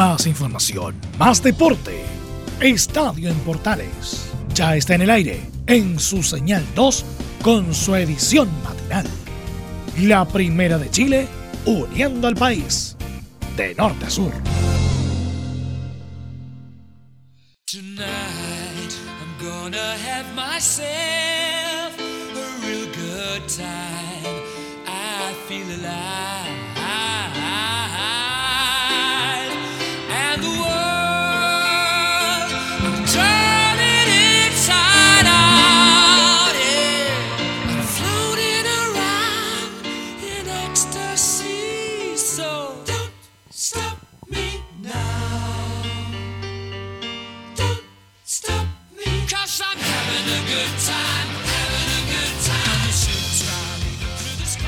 Más 0.00 0.26
información, 0.26 0.94
más 1.18 1.42
deporte. 1.42 2.02
Estadio 2.58 3.28
en 3.28 3.38
Portales. 3.40 4.30
Ya 4.54 4.74
está 4.74 4.94
en 4.94 5.02
el 5.02 5.10
aire, 5.10 5.42
en 5.66 5.98
su 5.98 6.22
señal 6.22 6.64
2, 6.74 7.04
con 7.42 7.74
su 7.74 7.94
edición 7.94 8.48
matinal. 8.64 9.06
La 9.98 10.26
primera 10.26 10.78
de 10.78 10.90
Chile, 10.90 11.28
uniendo 11.66 12.28
al 12.28 12.34
país, 12.34 12.96
de 13.58 13.74
norte 13.74 14.06
a 14.06 14.08
sur. 14.08 14.32
Tonight, 17.70 18.94
I'm 19.20 19.36
gonna 19.38 19.96
have 19.98 20.24
myself 20.34 21.92
a 22.00 22.66
real 22.66 22.86
good 22.96 23.46
time. 23.46 24.40
I 24.86 25.34
feel. 25.46 25.70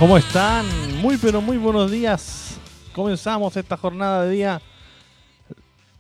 ¿Cómo 0.03 0.19
están? 0.19 0.67
Muy 1.01 1.17
pero 1.17 1.41
muy 1.41 1.57
buenos 1.59 1.89
días. 1.89 2.57
Comenzamos 2.93 3.57
esta 3.57 3.77
jornada 3.77 4.25
de 4.25 4.33
día. 4.33 4.63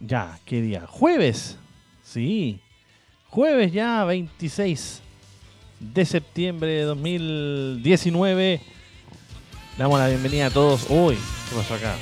Ya, 0.01 0.41
¿qué 0.45 0.61
día? 0.61 0.88
Jueves. 0.88 1.56
Sí. 2.02 2.61
Jueves 3.28 3.72
ya 3.72 4.03
26 4.03 5.03
de 5.78 6.05
septiembre 6.05 6.72
de 6.72 6.83
2019. 6.83 8.61
Damos 9.78 10.00
la 10.00 10.09
bienvenida 10.09 10.47
a 10.47 10.50
todos. 10.50 10.87
Uy, 10.89 11.14
¿qué 11.48 11.55
pasó 11.55 11.75
acá? 11.75 11.94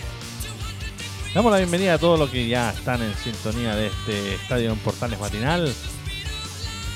Damos 1.35 1.53
la 1.53 1.59
bienvenida 1.59 1.92
a 1.92 1.98
todos 1.98 2.19
los 2.19 2.31
que 2.31 2.48
ya 2.48 2.70
están 2.70 3.03
en 3.03 3.14
sintonía 3.17 3.77
de 3.77 3.89
este 3.89 4.37
estadio 4.37 4.73
en 4.73 4.79
Portales 4.79 5.20
Matinal. 5.20 5.70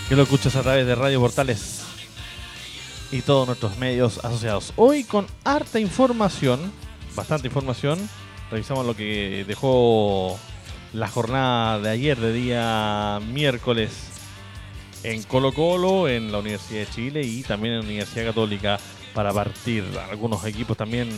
Que 0.08 0.16
lo 0.16 0.22
escuchas 0.22 0.56
a 0.56 0.62
través 0.62 0.86
de 0.86 0.94
Radio 0.94 1.20
Portales 1.20 1.73
y 3.14 3.22
todos 3.22 3.46
nuestros 3.46 3.78
medios 3.78 4.18
asociados. 4.24 4.72
Hoy 4.74 5.04
con 5.04 5.26
harta 5.44 5.78
información, 5.78 6.72
bastante 7.14 7.46
información. 7.46 8.10
Revisamos 8.50 8.84
lo 8.84 8.96
que 8.96 9.44
dejó 9.46 10.36
la 10.92 11.06
jornada 11.06 11.78
de 11.78 11.90
ayer, 11.90 12.18
de 12.18 12.32
día 12.32 13.20
miércoles, 13.32 13.92
en 15.04 15.22
Colo 15.22 15.52
Colo, 15.52 16.08
en 16.08 16.32
la 16.32 16.38
Universidad 16.38 16.80
de 16.80 16.90
Chile 16.90 17.22
y 17.22 17.42
también 17.44 17.74
en 17.74 17.80
la 17.80 17.86
Universidad 17.86 18.26
Católica 18.26 18.80
para 19.14 19.32
partir. 19.32 19.84
Algunos 20.10 20.44
equipos 20.44 20.76
también 20.76 21.08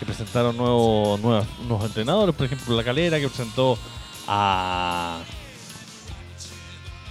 que 0.00 0.06
presentaron 0.06 0.56
nuevos, 0.56 1.20
nuevos, 1.20 1.46
entrenadores, 1.84 2.34
por 2.34 2.46
ejemplo 2.46 2.74
La 2.76 2.82
Calera 2.82 3.20
que 3.20 3.28
presentó 3.28 3.78
a 4.26 5.20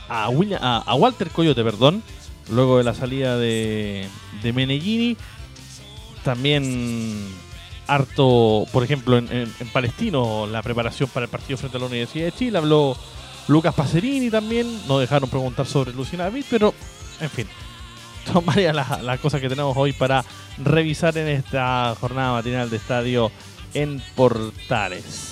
a, 0.09 0.30
William- 0.30 0.59
a, 0.61 0.80
a 0.80 0.95
Walter 0.95 1.30
Coyote, 1.30 1.63
perdón, 1.63 2.03
luego 2.49 2.77
de 2.77 2.83
la 2.83 2.94
salida 2.94 3.38
de, 3.38 4.08
de. 4.41 5.17
También 6.23 7.33
harto, 7.88 8.66
por 8.72 8.83
ejemplo, 8.83 9.17
en, 9.17 9.50
Palestino, 9.72 10.47
la 10.47 10.61
preparación 10.61 11.09
para 11.09 11.25
el 11.25 11.30
partido 11.30 11.58
frente 11.58 11.77
a 11.77 11.80
la 11.80 11.88
Universidad 11.88 12.25
de 12.25 12.31
Chile. 12.31 12.58
Habló 12.58 12.97
Lucas 13.47 13.73
Pacerini 13.75 14.30
también. 14.30 14.88
No 14.88 15.00
dejaron 15.00 15.30
preguntar 15.30 15.66
sobre 15.66 15.91
Luciana 15.91 16.25
David, 16.25 16.45
pero 16.50 16.73
en 17.19 17.30
fin. 17.30 17.47
Son 18.31 18.45
varias 18.45 18.75
las, 18.75 19.19
cosas 19.19 19.41
que 19.41 19.50
tenemos 19.50 19.75
hoy 19.75 19.94
para 19.94 20.23
revisar 20.63 21.18
en 21.18 21.28
esta 21.28 21.95
jornada 22.00 22.34
matinal 22.34 22.69
de 22.69 22.78
estadio 22.78 23.31
en 23.73 24.01
Portales. 24.16 25.31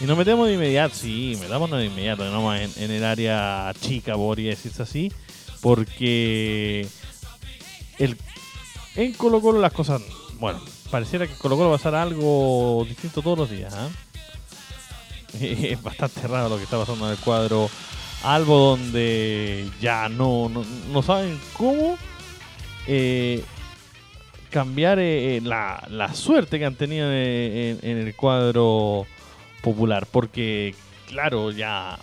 Y 0.00 0.04
nos 0.04 0.16
metemos 0.16 0.46
de 0.46 0.54
inmediato, 0.54 0.94
sí, 0.94 1.36
metámonos 1.40 1.80
de 1.80 1.86
inmediato, 1.86 2.24
no 2.30 2.42
más 2.42 2.60
en, 2.60 2.84
en 2.84 2.90
el 2.92 3.04
área 3.04 3.72
chica, 3.80 4.14
podría 4.14 4.50
decirse 4.50 4.84
así, 4.84 5.10
porque 5.60 6.86
el, 7.98 8.16
en 8.96 9.12
Colo 9.14 9.40
Colo 9.40 9.60
las 9.60 9.72
cosas, 9.72 10.02
bueno, 10.38 10.60
pareciera 10.90 11.26
que 11.26 11.34
Colo 11.34 11.56
Colo 11.56 11.70
va 11.70 11.76
a 11.76 11.80
ser 11.80 11.94
algo 11.94 12.84
distinto 12.88 13.22
todos 13.22 13.38
los 13.38 13.50
días. 13.50 13.72
¿ah? 13.74 13.88
Es 15.40 15.82
bastante 15.82 16.26
raro 16.26 16.48
lo 16.48 16.56
que 16.56 16.64
está 16.64 16.78
pasando 16.78 17.06
en 17.06 17.12
el 17.12 17.18
cuadro 17.18 17.68
Albo, 18.24 18.70
donde 18.76 19.68
ya 19.80 20.08
no, 20.08 20.50
no, 20.90 21.02
saben 21.02 21.38
cómo 21.52 21.96
eh, 22.88 23.44
cambiar 24.50 24.98
eh, 24.98 25.40
la, 25.44 25.86
la 25.88 26.12
suerte 26.14 26.58
que 26.58 26.64
han 26.64 26.74
tenido 26.74 27.12
en, 27.12 27.16
en- 27.16 27.78
en 27.82 27.98
el 27.98 28.14
cuadro 28.16 29.06
popular, 29.62 30.06
porque 30.10 30.74
claro, 31.06 31.52
ya 31.52 31.96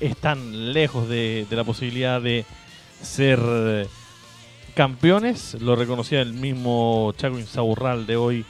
están 0.00 0.72
lejos 0.74 1.08
de, 1.08 1.46
de 1.48 1.56
la 1.56 1.64
posibilidad 1.64 2.20
de 2.20 2.44
ser 3.02 3.38
eh, 3.42 3.86
campeones, 4.74 5.54
lo 5.60 5.76
reconocía 5.76 6.20
el 6.22 6.32
mismo 6.34 7.12
Chaco 7.16 7.38
Insaurral 7.38 8.06
de 8.06 8.16
hoy 8.16 8.44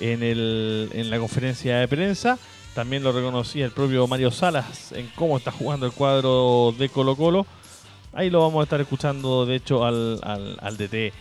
en, 0.00 0.22
el, 0.22 0.90
en 0.92 1.10
la 1.10 1.18
conferencia 1.18 1.78
de 1.78 1.88
prensa, 1.88 2.38
también 2.74 3.02
lo 3.02 3.12
reconocía 3.12 3.64
el 3.64 3.72
propio 3.72 4.06
Mario 4.06 4.30
Salas 4.30 4.92
en 4.92 5.10
cómo 5.14 5.36
está 5.36 5.50
jugando 5.50 5.86
el 5.86 5.92
cuadro 5.92 6.74
de 6.78 6.88
Colo 6.88 7.16
Colo, 7.16 7.46
ahí 8.12 8.30
lo 8.30 8.40
vamos 8.40 8.60
a 8.60 8.64
estar 8.64 8.80
escuchando 8.80 9.44
de 9.46 9.56
hecho 9.56 9.84
al, 9.84 10.18
al, 10.22 10.56
al 10.60 10.76
DT 10.76 11.12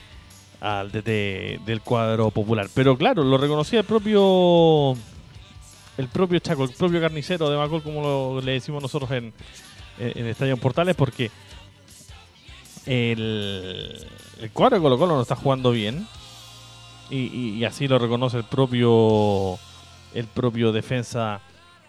al 0.61 0.91
DT 0.91 1.65
del 1.65 1.81
cuadro 1.83 2.29
popular, 2.29 2.67
pero 2.75 2.95
claro, 2.95 3.23
lo 3.23 3.37
reconocía 3.37 3.79
el 3.79 3.85
propio 3.85 4.93
el 5.97 6.07
propio 6.07 6.39
Chaco, 6.39 6.63
el 6.63 6.71
propio 6.71 7.01
carnicero 7.01 7.49
de 7.49 7.57
Macol, 7.57 7.81
como 7.83 8.01
lo- 8.01 8.41
le 8.41 8.53
decimos 8.53 8.81
nosotros 8.81 9.09
en, 9.11 9.33
en, 9.99 10.17
en 10.17 10.25
Estadio 10.27 10.55
Portales, 10.57 10.95
porque 10.95 11.29
el, 12.85 14.07
el 14.39 14.51
cuadro 14.51 14.77
de 14.77 14.81
Colo 14.81 14.97
Colo 14.97 15.15
no 15.15 15.21
está 15.21 15.35
jugando 15.35 15.71
bien. 15.71 16.07
Y, 17.09 17.65
así 17.65 17.89
lo 17.89 17.99
reconoce 17.99 18.37
el 18.37 18.45
propio 18.45 19.59
el 20.13 20.27
propio 20.27 20.71
defensa 20.71 21.41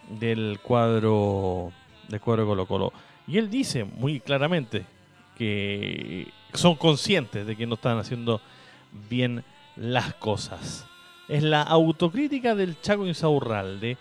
del 0.08 0.58
cuadro 0.60 1.72
del 2.08 2.20
cuadro 2.20 2.42
de 2.42 2.48
Colo 2.48 2.66
Colo. 2.66 2.92
Y 3.28 3.38
él 3.38 3.48
dice 3.48 3.84
muy 3.84 4.18
claramente 4.18 4.84
que 5.38 6.26
son 6.54 6.74
conscientes 6.74 7.46
de 7.46 7.56
que 7.56 7.66
no 7.66 7.74
están 7.74 7.98
haciendo 7.98 8.40
bien 9.08 9.44
las 9.76 10.14
cosas. 10.14 10.86
Es 11.28 11.44
la 11.44 11.62
autocrítica 11.62 12.56
del 12.56 12.80
Chaco 12.80 13.06
Insaurralde 13.06 13.96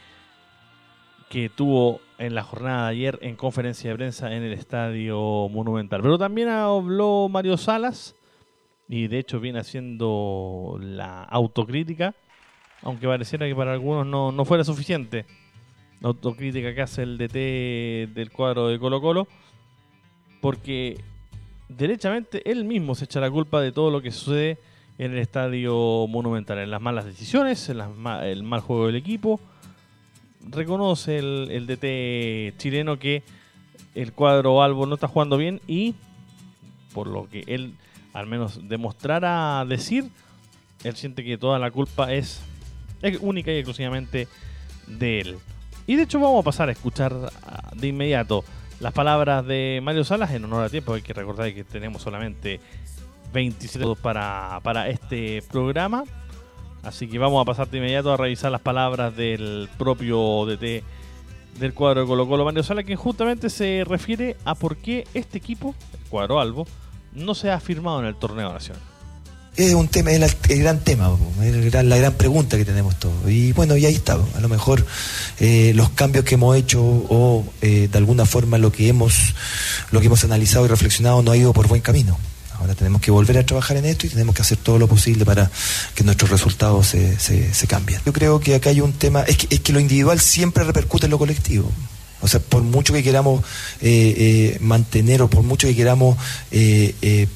que 1.32 1.48
tuvo 1.48 2.02
en 2.18 2.36
la 2.36 2.44
jornada 2.44 2.88
de 2.88 2.92
ayer 2.92 3.18
en 3.22 3.38
conferencia 3.38 3.90
de 3.90 3.96
prensa 3.96 4.36
en 4.36 4.44
el 4.44 4.52
Estadio 4.52 5.48
Monumental. 5.50 6.02
Pero 6.02 6.18
también 6.18 6.50
habló 6.50 7.30
Mario 7.30 7.56
Salas 7.56 8.18
y 8.90 9.08
de 9.08 9.20
hecho 9.20 9.40
viene 9.40 9.60
haciendo 9.60 10.78
la 10.82 11.24
autocrítica, 11.24 12.14
aunque 12.82 13.08
pareciera 13.08 13.48
que 13.48 13.56
para 13.56 13.72
algunos 13.72 14.06
no, 14.06 14.34
no 14.34 14.44
fuera 14.44 14.66
suficiente. 14.66 15.26
La 16.02 16.10
autocrítica 16.10 16.76
que 16.76 16.82
hace 16.82 17.04
el 17.04 17.18
DT 17.18 18.14
del 18.14 18.30
cuadro 18.34 18.68
de 18.68 18.78
Colo 18.78 19.00
Colo, 19.00 19.28
porque 20.42 21.00
derechamente 21.70 22.42
él 22.52 22.66
mismo 22.66 22.94
se 22.94 23.06
echa 23.06 23.22
la 23.22 23.32
culpa 23.32 23.62
de 23.62 23.72
todo 23.72 23.90
lo 23.90 24.02
que 24.02 24.12
sucede 24.12 24.58
en 24.98 25.14
el 25.14 25.20
estadio 25.20 26.08
monumental, 26.10 26.58
en 26.60 26.72
las 26.72 26.82
malas 26.82 27.06
decisiones, 27.06 27.70
en 27.70 27.78
las 27.78 27.90
ma- 27.96 28.28
el 28.28 28.44
mal 28.44 28.60
juego 28.60 28.88
del 28.88 28.98
equipo. 28.98 29.40
Reconoce 30.50 31.20
el, 31.20 31.68
DT 31.68 32.58
chileno 32.58 32.98
que 32.98 33.24
el 33.96 34.14
cuadro 34.14 34.62
Albo 34.62 34.86
no 34.86 34.96
está 34.96 35.08
jugando 35.08 35.38
bien 35.38 35.62
y 35.68 35.96
por 36.94 37.08
lo 37.08 37.30
que 37.30 37.44
él 37.48 37.76
al 38.14 38.28
menos 38.28 38.68
demostrara 38.68 39.64
decir, 39.66 40.10
él 40.84 40.96
siente 40.96 41.24
que 41.24 41.38
toda 41.38 41.60
la 41.60 41.72
culpa 41.72 42.12
es, 42.14 42.42
única 43.22 43.52
y 43.52 43.56
exclusivamente 43.56 44.28
de 44.88 45.22
él. 45.22 45.38
Y 45.88 45.96
de 45.96 46.04
hecho 46.04 46.20
vamos 46.20 46.42
a 46.42 46.44
pasar 46.44 46.70
a 46.70 46.72
escuchar 46.72 47.32
ah, 47.44 47.72
de 47.76 47.88
inmediato 47.88 48.44
las 48.80 48.94
palabras 48.94 49.46
de 49.46 49.80
Mario 49.82 50.04
Salas 50.04 50.32
en 50.32 50.44
honor 50.46 50.66
a 50.66 50.70
tiempo. 50.70 50.94
Hay 50.94 51.02
que 51.02 51.14
recordar 51.14 51.54
que 51.54 51.64
tenemos 51.64 52.02
solamente 52.02 52.60
27 53.34 53.80
minutos 53.80 54.00
para, 54.00 54.60
para 54.64 54.90
este 54.90 55.42
programa. 55.50 56.04
Así 56.84 57.08
que 57.08 57.20
vamos 57.20 57.42
a 57.42 57.46
pasar 57.46 57.70
de 57.70 57.78
inmediato 57.78 58.12
a 58.12 58.18
revisar 58.18 58.52
las 58.52 58.62
palabras 58.62 59.16
del 59.16 59.70
propio 59.78 60.46
DT 60.48 60.84
del 61.60 61.74
cuadro 61.74 62.02
de 62.02 62.08
Colo 62.08 62.28
Colo, 62.28 62.46
Mario 62.46 62.64
Salas, 62.64 62.86
quien 62.86 62.98
justamente 62.98 63.50
se 63.50 63.84
refiere 63.86 64.38
a 64.46 64.56
por 64.56 64.78
qué 64.78 65.06
este 65.14 65.38
equipo, 65.38 65.76
el 65.94 66.10
cuadro 66.10 66.40
Albo, 66.40 66.68
no 67.14 67.36
se 67.36 67.52
ha 67.52 67.60
firmado 67.60 68.00
en 68.00 68.08
el 68.08 68.16
torneo 68.16 68.52
nacional. 68.52 68.82
es 69.56 69.74
un 69.74 69.88
tema, 69.88 70.12
es 70.12 70.38
el, 70.50 70.60
gran 70.60 70.80
tema, 70.80 71.12
es 71.44 71.74
la 71.74 71.98
gran 71.98 72.14
pregunta 72.14 72.58
que 72.58 72.66
tenemos 72.66 72.98
todos. 72.98 73.30
Y 73.30 73.52
bueno, 73.52 73.76
y 73.78 73.86
ahí 73.86 73.94
está. 73.94 74.18
A 74.36 74.40
lo 74.40 74.50
mejor 74.50 74.86
eh, 75.40 75.74
los 75.76 75.90
cambios 75.90 76.26
que 76.26 76.36
hemos 76.36 76.56
hecho 76.56 76.82
o 76.82 77.46
eh, 77.62 77.90
de 77.92 77.98
alguna 77.98 78.26
forma 78.26 78.58
lo 78.58 78.72
que 78.72 78.88
hemos 78.88 79.36
lo 79.92 80.00
que 80.00 80.08
hemos 80.08 80.24
analizado 80.24 80.66
y 80.66 80.70
reflexionado 80.70 81.22
no 81.22 81.32
ha 81.32 81.38
ido 81.38 81.54
por 81.54 81.68
buen 81.68 81.82
camino. 81.82 82.18
Ahora 82.62 82.76
tenemos 82.76 83.02
que 83.02 83.10
volver 83.10 83.40
a 83.40 83.46
trabajar 83.46 83.76
en 83.78 83.86
esto 83.86 84.06
y 84.06 84.10
tenemos 84.10 84.36
que 84.36 84.44
hacer 84.44 84.60
todo 84.60 84.78
lo 84.78 84.88
posible 84.88 85.26
para 85.26 85.50
que 85.96 86.04
nuestros 86.04 86.30
resultados 86.30 86.86
se, 86.88 87.20
se, 87.20 87.52
se 87.54 87.68
cambien. 87.68 88.00
Yo 88.06 88.14
creo 88.14 88.40
que 88.40 88.54
acá 88.54 88.70
hay 88.70 88.82
un 88.82 88.94
tema, 88.94 89.24
es 89.24 89.38
que, 89.38 89.56
es 89.56 89.62
que 89.62 89.74
lo 89.74 89.80
individual 89.80 90.20
siempre 90.20 90.64
repercute 90.64 91.08
en 91.08 91.12
lo 91.12 91.18
colectivo. 91.18 91.72
O 92.22 92.28
sea, 92.28 92.40
por 92.40 92.62
mucho 92.62 92.94
que 92.94 93.02
queramos 93.02 93.44
eh, 93.82 94.14
eh, 94.16 94.58
mantener 94.62 95.24
o 95.24 95.28
por 95.28 95.42
mucho 95.42 95.68
que 95.68 95.76
queramos 95.76 96.18
eh, 96.52 96.94
eh, 97.02 97.28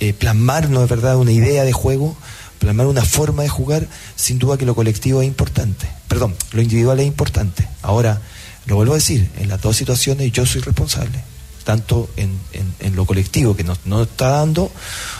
eh, 0.00 0.12
plasmar, 0.14 0.68
¿no 0.68 0.82
es 0.82 0.90
verdad?, 0.90 1.16
una 1.16 1.30
idea 1.30 1.62
de 1.62 1.72
juego, 1.72 2.16
plasmar 2.58 2.86
una 2.86 3.04
forma 3.04 3.44
de 3.44 3.48
jugar, 3.48 3.86
sin 4.16 4.40
duda 4.40 4.58
que 4.58 4.66
lo 4.66 4.74
colectivo 4.74 5.22
es 5.22 5.28
importante. 5.28 5.86
Perdón, 6.08 6.34
lo 6.50 6.60
individual 6.60 6.98
es 6.98 7.06
importante. 7.06 7.68
Ahora, 7.82 8.20
lo 8.66 8.74
vuelvo 8.74 8.94
a 8.94 8.96
decir, 8.96 9.30
en 9.38 9.48
las 9.48 9.60
dos 9.60 9.76
situaciones 9.76 10.32
yo 10.32 10.44
soy 10.44 10.62
responsable, 10.62 11.22
tanto 11.66 12.08
en, 12.16 12.30
en- 12.52 12.72
en 12.78 12.94
lo 12.96 13.04
colectivo 13.04 13.56
que 13.56 13.64
nos, 13.64 13.84
nos 13.86 14.06
está 14.06 14.28
dando, 14.30 14.70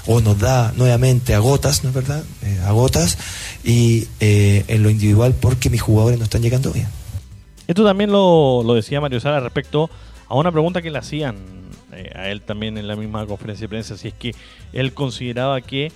o 0.07 0.21
nos 0.21 0.39
da 0.39 0.73
nuevamente 0.77 1.35
a 1.35 1.41
gotas, 1.41 1.83
¿no 1.83 1.91
es 1.91 1.95
verdad?, 1.95 2.23
Eh, 2.43 2.61
a 2.65 2.71
gotas, 2.71 3.19
y 3.65 4.07
eh, 4.21 4.65
en 4.69 4.83
lo 4.85 4.89
individual 4.91 5.35
porque 5.35 5.69
mis 5.69 5.83
jugadores 5.83 6.19
no 6.19 6.25
están 6.25 6.43
llegando 6.43 6.71
bien. 6.73 6.87
Esto 7.67 7.85
también 7.85 8.13
lo, 8.13 8.63
lo 8.65 8.75
decía 8.75 9.01
Mario 9.01 9.19
Sala 9.19 9.41
respecto 9.41 9.91
a 10.29 10.35
una 10.37 10.53
pregunta 10.53 10.81
que 10.83 10.91
le 10.93 10.99
hacían 10.99 11.35
eh, 11.93 12.13
a 12.15 12.29
él 12.29 12.43
también 12.43 12.79
en 12.79 12.87
la 12.87 12.95
misma 12.95 13.27
conferencia 13.27 13.65
de 13.65 13.69
prensa, 13.69 13.97
si 13.97 14.07
es 14.09 14.15
que 14.15 14.33
él 14.73 14.95
consideraba 14.95 15.61
que 15.61 15.91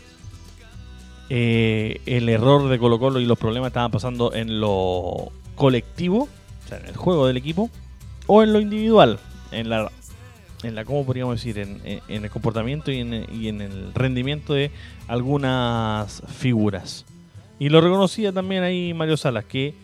eh, 1.29 2.00
el 2.06 2.29
error 2.29 2.69
de 2.69 2.79
Colo 2.79 2.99
Colo 2.99 3.20
y 3.20 3.25
los 3.25 3.38
problemas 3.38 3.69
estaban 3.69 3.91
pasando 3.93 4.35
en 4.35 4.61
lo 4.61 5.31
colectivo, 5.55 6.29
o 6.64 6.69
sea, 6.69 6.79
en 6.79 6.87
el 6.87 6.97
juego 6.97 7.26
del 7.29 7.37
equipo, 7.37 7.70
o 8.26 8.43
en 8.43 8.52
lo 8.52 8.61
individual, 8.61 9.19
en 9.52 9.69
la, 9.69 9.91
en 10.62 10.75
la 10.75 10.85
¿cómo 10.85 11.05
podríamos 11.05 11.37
decir? 11.37 11.59
En, 11.59 12.01
el 12.09 12.31
comportamiento 12.31 12.91
y 12.91 12.99
en, 12.99 13.27
y 13.33 13.49
en 13.49 13.61
el 13.61 13.95
rendimiento 13.95 14.55
de 14.55 14.71
algunas 15.09 16.23
figuras. 16.29 17.05
Y 17.59 17.69
lo 17.69 17.81
reconocía 17.81 18.33
también 18.33 18.62
ahí 18.62 18.95
Mario 18.95 19.17
Salas, 19.17 19.45
que 19.45 19.75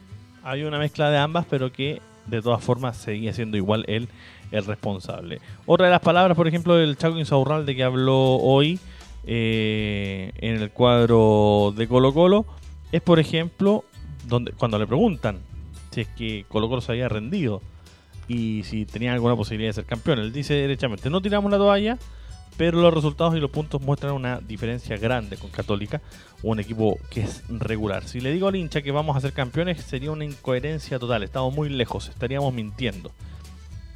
había 0.43 0.67
una 0.67 0.79
mezcla 0.79 1.11
de 1.11 1.19
ambas, 1.19 1.47
pero 1.49 1.73
que 1.73 2.01
de 2.27 2.43
todas 2.43 2.63
formas 2.63 2.97
seguía 2.97 3.33
siendo 3.33 3.57
igual 3.57 3.85
él 3.89 4.09
el 4.51 4.65
responsable. 4.65 5.41
Otra 5.67 5.87
de 5.87 5.93
las 5.93 6.01
palabras, 6.01 6.37
por 6.37 6.49
ejemplo, 6.49 6.77
del 6.77 6.97
Chaco 6.97 7.19
Insaurralde 7.19 7.75
que 7.75 7.83
habló 7.83 8.37
hoy 8.37 8.79
eh, 9.27 10.33
en 10.37 10.57
el 10.57 10.71
cuadro 10.71 11.75
de 11.77 11.89
Colo 11.89 12.15
Colo, 12.15 12.47
es 12.93 13.03
por 13.03 13.19
ejemplo, 13.19 13.85
donde, 14.27 14.53
cuando 14.53 14.79
le 14.79 14.87
preguntan 14.87 15.41
si 15.91 16.03
es 16.03 16.09
que 16.09 16.45
Colo 16.49 16.69
Colo 16.69 16.81
se 16.81 16.93
había 16.93 17.09
rendido 17.09 17.61
y 18.29 18.63
si 18.65 18.87
tenía 18.87 19.13
alguna 19.13 19.37
posibilidad 19.37 19.71
de 19.71 19.75
ser 19.75 19.85
campeón. 19.85 20.19
Él 20.19 20.33
dice 20.33 20.55
derechamente, 20.55 21.11
no 21.11 21.21
tiramos 21.21 21.51
la 21.51 21.59
toalla, 21.59 21.99
pero 22.57 22.81
los 22.81 22.93
resultados 22.93 23.37
y 23.37 23.41
los 23.41 23.51
puntos 23.51 23.83
muestran 23.83 24.15
una 24.15 24.41
diferencia 24.41 24.97
grande 24.97 25.37
con 25.37 25.51
Católica, 25.51 26.01
un 26.43 26.59
equipo 26.59 26.99
que 27.11 27.23
es 27.23 27.43
regular. 27.49 28.05
Si 28.09 28.21
le 28.21 28.33
digo 28.33 28.49
al 28.49 28.57
hincha 28.57 28.83
que 28.83 28.93
vamos 28.93 29.17
a 29.17 29.21
ser 29.21 29.33
campeones, 29.33 29.83
sería 29.83 30.11
una 30.11 30.25
incoherencia 30.25 30.99
total. 30.99 31.23
Estamos 31.23 31.55
muy 31.55 31.69
lejos, 31.69 32.09
estaríamos 32.09 32.53
mintiendo. 32.55 33.13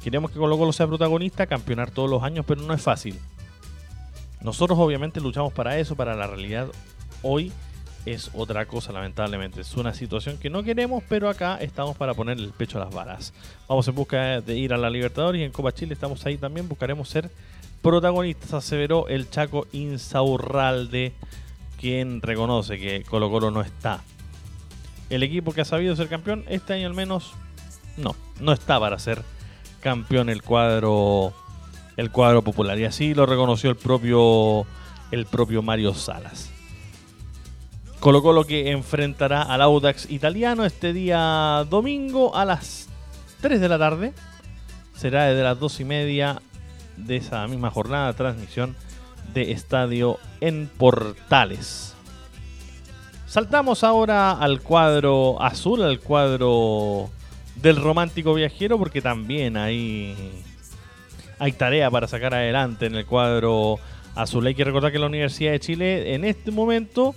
Queremos 0.03 0.31
que 0.31 0.39
Colo 0.39 0.57
Colo 0.57 0.73
sea 0.73 0.87
protagonista, 0.87 1.47
campeonar 1.47 1.91
todos 1.91 2.09
los 2.09 2.23
años, 2.23 2.45
pero 2.47 2.61
no 2.61 2.73
es 2.73 2.81
fácil. 2.81 3.17
Nosotros 4.41 4.77
obviamente 4.79 5.21
luchamos 5.21 5.53
para 5.53 5.77
eso, 5.77 5.95
para 5.95 6.15
la 6.15 6.25
realidad 6.27 6.67
hoy 7.21 7.51
es 8.05 8.31
otra 8.33 8.65
cosa 8.65 8.91
lamentablemente. 8.91 9.61
Es 9.61 9.75
una 9.75 9.93
situación 9.93 10.37
que 10.37 10.49
no 10.49 10.63
queremos, 10.63 11.03
pero 11.07 11.29
acá 11.29 11.57
estamos 11.57 11.95
para 11.97 12.13
poner 12.13 12.37
el 12.37 12.49
pecho 12.49 12.77
a 12.77 12.85
las 12.85 12.93
balas. 12.93 13.33
Vamos 13.67 13.87
en 13.87 13.95
busca 13.95 14.41
de 14.41 14.57
ir 14.57 14.73
a 14.73 14.77
la 14.77 14.89
Libertadores 14.89 15.41
y 15.41 15.43
en 15.43 15.51
Copa 15.51 15.71
Chile 15.71 15.93
estamos 15.93 16.25
ahí 16.25 16.37
también, 16.37 16.67
buscaremos 16.67 17.09
ser 17.09 17.29
protagonistas, 17.81 18.53
aseveró 18.53 19.07
el 19.07 19.29
Chaco 19.29 19.67
Insaurralde, 19.71 21.13
quien 21.79 22.21
reconoce 22.21 22.77
que 22.77 23.03
Colo 23.03 23.29
Colo 23.29 23.51
no 23.51 23.61
está. 23.61 24.01
El 25.09 25.23
equipo 25.23 25.51
que 25.51 25.61
ha 25.61 25.65
sabido 25.65 25.95
ser 25.95 26.07
campeón, 26.07 26.45
este 26.47 26.73
año 26.73 26.87
al 26.87 26.93
menos, 26.93 27.33
no, 27.97 28.15
no 28.39 28.53
está 28.53 28.79
para 28.79 28.97
ser 28.99 29.23
campeón 29.81 30.29
el 30.29 30.43
cuadro 30.43 31.33
el 31.97 32.11
cuadro 32.11 32.43
popular 32.43 32.79
y 32.79 32.85
así 32.85 33.13
lo 33.13 33.25
reconoció 33.25 33.69
el 33.69 33.75
propio 33.75 34.65
el 35.11 35.25
propio 35.25 35.61
Mario 35.61 35.93
Salas. 35.93 36.50
Colo 38.01 38.23
Colo 38.23 38.45
que 38.45 38.71
enfrentará 38.71 39.43
al 39.43 39.61
Audax 39.61 40.09
italiano 40.09 40.65
este 40.65 40.91
día 40.91 41.67
domingo 41.69 42.35
a 42.35 42.45
las 42.45 42.89
3 43.41 43.61
de 43.61 43.69
la 43.69 43.77
tarde. 43.77 44.13
Será 44.95 45.25
desde 45.25 45.43
las 45.43 45.59
2 45.59 45.81
y 45.81 45.85
media 45.85 46.41
de 46.97 47.17
esa 47.17 47.47
misma 47.47 47.69
jornada 47.69 48.11
transmisión 48.13 48.75
de 49.35 49.51
estadio 49.51 50.17
en 50.39 50.67
Portales. 50.79 51.93
Saltamos 53.27 53.83
ahora 53.83 54.31
al 54.31 54.61
cuadro 54.61 55.39
azul, 55.39 55.83
al 55.83 55.99
cuadro 55.99 57.11
del 57.57 57.75
romántico 57.75 58.33
viajero, 58.33 58.79
porque 58.79 59.03
también 59.03 59.57
hay, 59.57 60.15
hay 61.37 61.51
tarea 61.51 61.91
para 61.91 62.07
sacar 62.07 62.33
adelante 62.33 62.87
en 62.87 62.95
el 62.95 63.05
cuadro 63.05 63.77
azul. 64.15 64.47
Hay 64.47 64.55
que 64.55 64.63
recordar 64.63 64.91
que 64.91 64.97
la 64.97 65.05
Universidad 65.05 65.51
de 65.51 65.59
Chile 65.59 66.15
en 66.15 66.25
este 66.25 66.49
momento 66.49 67.13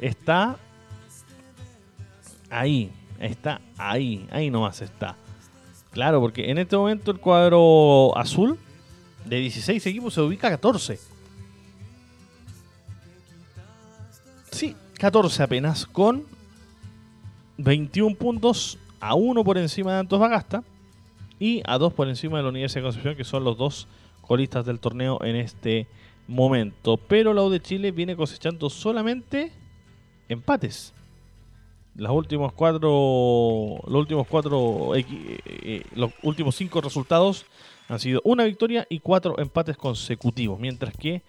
está 0.00 0.56
ahí, 2.50 2.90
está 3.18 3.60
ahí, 3.76 4.26
ahí 4.30 4.50
nomás 4.50 4.82
está. 4.82 5.16
Claro, 5.92 6.20
porque 6.20 6.50
en 6.50 6.58
este 6.58 6.76
momento 6.76 7.10
el 7.10 7.18
cuadro 7.18 8.16
azul 8.16 8.58
de 9.24 9.38
16 9.38 9.84
equipos 9.86 10.14
se 10.14 10.20
ubica 10.20 10.48
a 10.48 10.50
14. 10.50 10.98
Sí, 14.50 14.76
14 14.98 15.42
apenas, 15.42 15.86
con 15.86 16.24
21 17.58 18.16
puntos 18.16 18.78
a 19.00 19.14
1 19.14 19.44
por 19.44 19.58
encima 19.58 19.94
de 19.94 20.00
Antofagasta 20.00 20.62
y 21.38 21.62
a 21.66 21.78
2 21.78 21.92
por 21.92 22.08
encima 22.08 22.38
de 22.38 22.42
la 22.42 22.48
Universidad 22.50 22.82
de 22.82 22.86
Concepción, 22.86 23.16
que 23.16 23.24
son 23.24 23.44
los 23.44 23.56
dos 23.56 23.88
colistas 24.22 24.66
del 24.66 24.80
torneo 24.80 25.18
en 25.22 25.36
este 25.36 25.86
momento. 26.28 26.96
Pero 26.96 27.32
la 27.34 27.42
U 27.42 27.50
de 27.50 27.60
Chile 27.60 27.90
viene 27.90 28.16
cosechando 28.16 28.70
solamente 28.70 29.52
empates. 30.28 30.92
Los 31.94 32.12
últimos 32.12 32.52
cuatro, 32.52 33.80
los 33.86 34.00
últimos 34.00 34.26
cuatro, 34.26 34.94
equi- 34.94 35.40
eh, 35.46 35.82
los 35.94 36.12
últimos 36.22 36.54
cinco 36.54 36.80
resultados 36.80 37.46
han 37.88 38.00
sido 38.00 38.20
una 38.24 38.44
victoria 38.44 38.86
y 38.90 38.98
cuatro 39.00 39.38
empates 39.38 39.76
consecutivos, 39.76 40.58
mientras 40.60 40.94
que, 40.94 41.22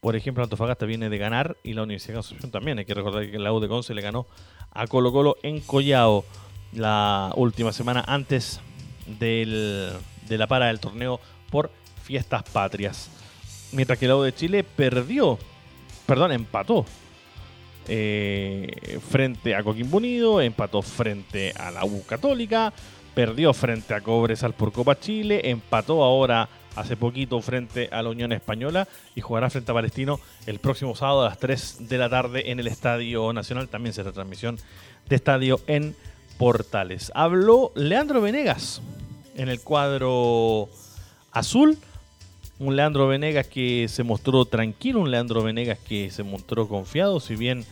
por 0.00 0.14
ejemplo, 0.14 0.44
Antofagasta 0.44 0.86
viene 0.86 1.08
de 1.08 1.18
ganar 1.18 1.56
y 1.64 1.72
la 1.72 1.82
Universidad 1.82 2.14
de 2.14 2.18
Concepción 2.18 2.50
también. 2.50 2.78
Hay 2.78 2.84
que 2.84 2.94
recordar 2.94 3.28
que 3.30 3.38
la 3.38 3.52
U 3.52 3.60
de 3.60 3.68
Conce 3.68 3.94
le 3.94 4.02
ganó 4.02 4.26
a 4.72 4.86
Colo 4.86 5.10
Colo 5.10 5.36
en 5.42 5.60
Collao 5.60 6.24
la 6.72 7.32
última 7.36 7.72
semana 7.72 8.04
antes 8.06 8.60
del, 9.18 9.90
de 10.28 10.38
la 10.38 10.46
para 10.46 10.66
del 10.66 10.80
torneo 10.80 11.18
por 11.50 11.70
fiestas 12.02 12.42
patrias. 12.44 13.10
Mientras 13.72 13.98
que 13.98 14.06
la 14.06 14.16
U 14.16 14.22
de 14.22 14.34
Chile 14.34 14.64
perdió, 14.64 15.38
perdón, 16.06 16.32
empató 16.32 16.84
eh, 17.88 19.00
frente 19.08 19.54
a 19.54 19.62
Coquimbo 19.62 19.98
Unido, 19.98 20.40
empató 20.40 20.82
frente 20.82 21.52
a 21.56 21.70
la 21.70 21.84
U 21.84 22.04
Católica, 22.06 22.72
perdió 23.14 23.52
frente 23.52 23.94
a 23.94 24.00
Cobresal 24.00 24.54
por 24.54 24.72
Copa 24.72 24.98
Chile, 24.98 25.50
empató 25.50 26.02
ahora 26.02 26.48
hace 26.76 26.96
poquito 26.96 27.40
frente 27.40 27.88
a 27.92 28.02
la 28.02 28.10
Unión 28.10 28.32
Española 28.32 28.88
y 29.14 29.20
jugará 29.20 29.50
frente 29.50 29.70
a 29.70 29.74
Palestino 29.74 30.20
el 30.46 30.58
próximo 30.58 30.94
sábado 30.94 31.22
a 31.22 31.28
las 31.28 31.38
3 31.38 31.88
de 31.88 31.98
la 31.98 32.08
tarde 32.08 32.50
en 32.50 32.60
el 32.60 32.66
Estadio 32.66 33.32
Nacional. 33.32 33.68
También 33.68 33.92
será 33.92 34.12
transmisión 34.12 34.58
de 35.08 35.16
estadio 35.16 35.60
en 35.66 35.94
Portales. 36.38 37.12
Habló 37.14 37.72
Leandro 37.74 38.20
Venegas 38.20 38.80
en 39.36 39.48
el 39.48 39.60
cuadro 39.60 40.68
azul. 41.30 41.78
Un 42.62 42.76
Leandro 42.76 43.08
Venegas 43.08 43.48
que 43.48 43.88
se 43.88 44.04
mostró 44.04 44.44
tranquilo, 44.44 45.00
un 45.00 45.10
Leandro 45.10 45.42
Venegas 45.42 45.80
que 45.80 46.10
se 46.10 46.22
mostró 46.22 46.68
confiado, 46.68 47.18
si 47.18 47.34
bien 47.34 47.64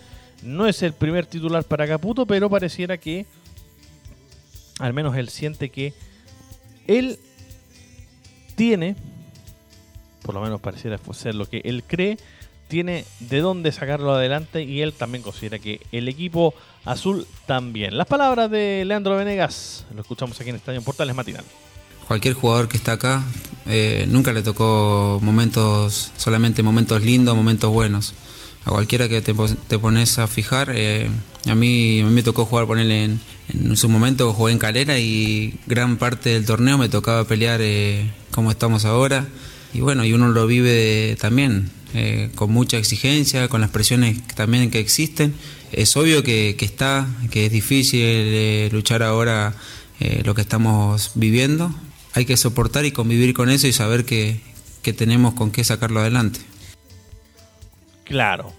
no 0.43 0.67
es 0.67 0.83
el 0.83 0.93
primer 0.93 1.27
titular 1.27 1.63
para 1.63 1.87
Caputo, 1.87 2.27
pero 2.27 2.51
pareciera 2.51 2.99
que 2.99 3.25
al 4.81 4.93
menos 4.93 5.17
él 5.17 5.29
siente 5.29 5.69
que 5.69 5.95
él 6.89 7.21
tiene, 8.57 8.97
por 10.23 10.35
lo 10.35 10.41
menos 10.41 10.61
pareciera 10.61 10.99
ser 11.13 11.37
lo 11.37 11.49
que 11.49 11.61
él 11.65 11.85
cree, 11.87 12.19
tiene 12.67 13.05
de 13.21 13.39
dónde 13.39 13.71
sacarlo 13.71 14.13
adelante 14.13 14.65
y 14.65 14.81
él 14.81 14.93
también 14.93 15.23
considera 15.23 15.61
que 15.61 15.81
el 15.93 16.09
equipo 16.09 16.53
azul 16.85 17.29
también. 17.47 17.97
Las 17.97 18.07
palabras 18.09 18.51
de 18.51 18.85
Leandro 18.85 19.17
Venegas, 19.17 19.87
lo 19.95 20.01
escuchamos 20.01 20.41
aquí 20.41 20.51
en 20.51 20.57
Estadio 20.57 20.83
Portales 20.83 21.15
Matinal. 21.15 21.45
Cualquier 22.11 22.35
jugador 22.35 22.67
que 22.67 22.77
está 22.77 22.95
acá, 22.95 23.23
eh, 23.67 24.05
nunca 24.09 24.33
le 24.33 24.43
tocó 24.43 25.21
momentos, 25.23 26.11
solamente 26.17 26.61
momentos 26.61 27.05
lindos, 27.05 27.37
momentos 27.37 27.71
buenos. 27.71 28.15
a 28.65 28.71
cualquiera 28.73 29.09
que 29.09 29.23
te, 29.23 29.33
te 29.69 29.79
pones 29.79 30.19
a 30.19 30.27
fijar. 30.27 30.73
eh, 30.75 31.09
a, 31.47 31.55
mí, 31.55 32.01
a 32.01 32.05
mí 32.07 32.11
me 32.11 32.25
tocó 32.25 32.47
jugar, 32.47 32.67
ponerle 32.67 33.05
en, 33.05 33.21
en 33.55 33.77
su 33.77 33.89
momento, 33.89 34.33
jugué 34.33 34.51
en 34.51 34.59
Calera 34.59 34.99
y 34.99 35.55
gran 35.69 35.99
parte 35.99 36.31
del 36.31 36.45
torneo 36.47 36.79
me 36.79 36.89
tocaba 36.89 37.23
pelear 37.29 37.61
eh, 37.63 38.11
como 38.33 38.51
estamos 38.51 38.85
ahora. 38.85 39.29
Y 39.73 39.81
bueno, 39.81 40.05
y 40.05 40.13
uno 40.13 40.31
lo 40.31 40.49
vive 40.49 41.17
también 41.21 41.71
eh, 41.95 42.31
con 42.35 42.51
mucha 42.51 42.77
exigencia, 42.77 43.47
con 43.47 43.61
las 43.61 43.71
presiones 43.71 44.21
también 44.35 44.69
que 44.73 44.81
existen. 44.81 45.33
Es 45.71 45.97
obvio 45.97 46.25
que, 46.25 46.57
que 46.59 46.65
está, 46.65 47.07
que 47.31 47.47
es 47.47 47.53
difícil 47.53 48.01
eh, 48.03 48.69
luchar 48.73 49.05
ahora 49.05 49.55
eh, 50.01 50.23
lo 50.25 50.35
que 50.35 50.41
estamos 50.41 51.13
viviendo. 51.15 51.73
Hay 52.15 52.25
que 52.25 52.37
soportar 52.37 52.85
y 52.85 52.93
convivir 52.93 53.35
con 53.35 53.51
eso 53.51 53.67
y 53.67 53.73
saber 53.73 54.05
que, 54.05 54.41
que 54.83 54.93
tenemos 54.93 55.35
con 55.35 55.51
qué 55.51 55.65
sacarlo 55.65 56.01
adelante. 56.01 56.41
Claro. 58.05 58.53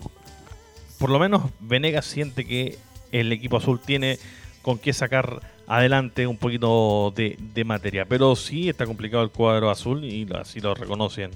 Por 0.98 1.10
lo 1.10 1.20
menos 1.20 1.51
Venegas 1.60 2.05
siente 2.05 2.46
que 2.46 2.77
el 3.12 3.31
equipo 3.31 3.58
azul 3.58 3.79
tiene 3.79 4.20
con 4.62 4.77
qué 4.77 4.93
sacar 4.93 5.41
adelante 5.67 6.27
un 6.27 6.38
poquito 6.38 7.13
de, 7.15 7.38
de 7.39 7.63
materia. 7.63 8.05
Pero 8.05 8.36
sí 8.36 8.70
está 8.70 8.86
complicado 8.86 9.24
el 9.24 9.31
cuadro 9.31 9.70
azul 9.70 10.03
y 10.03 10.27
así 10.34 10.60
lo 10.60 10.74
reconocen 10.74 11.31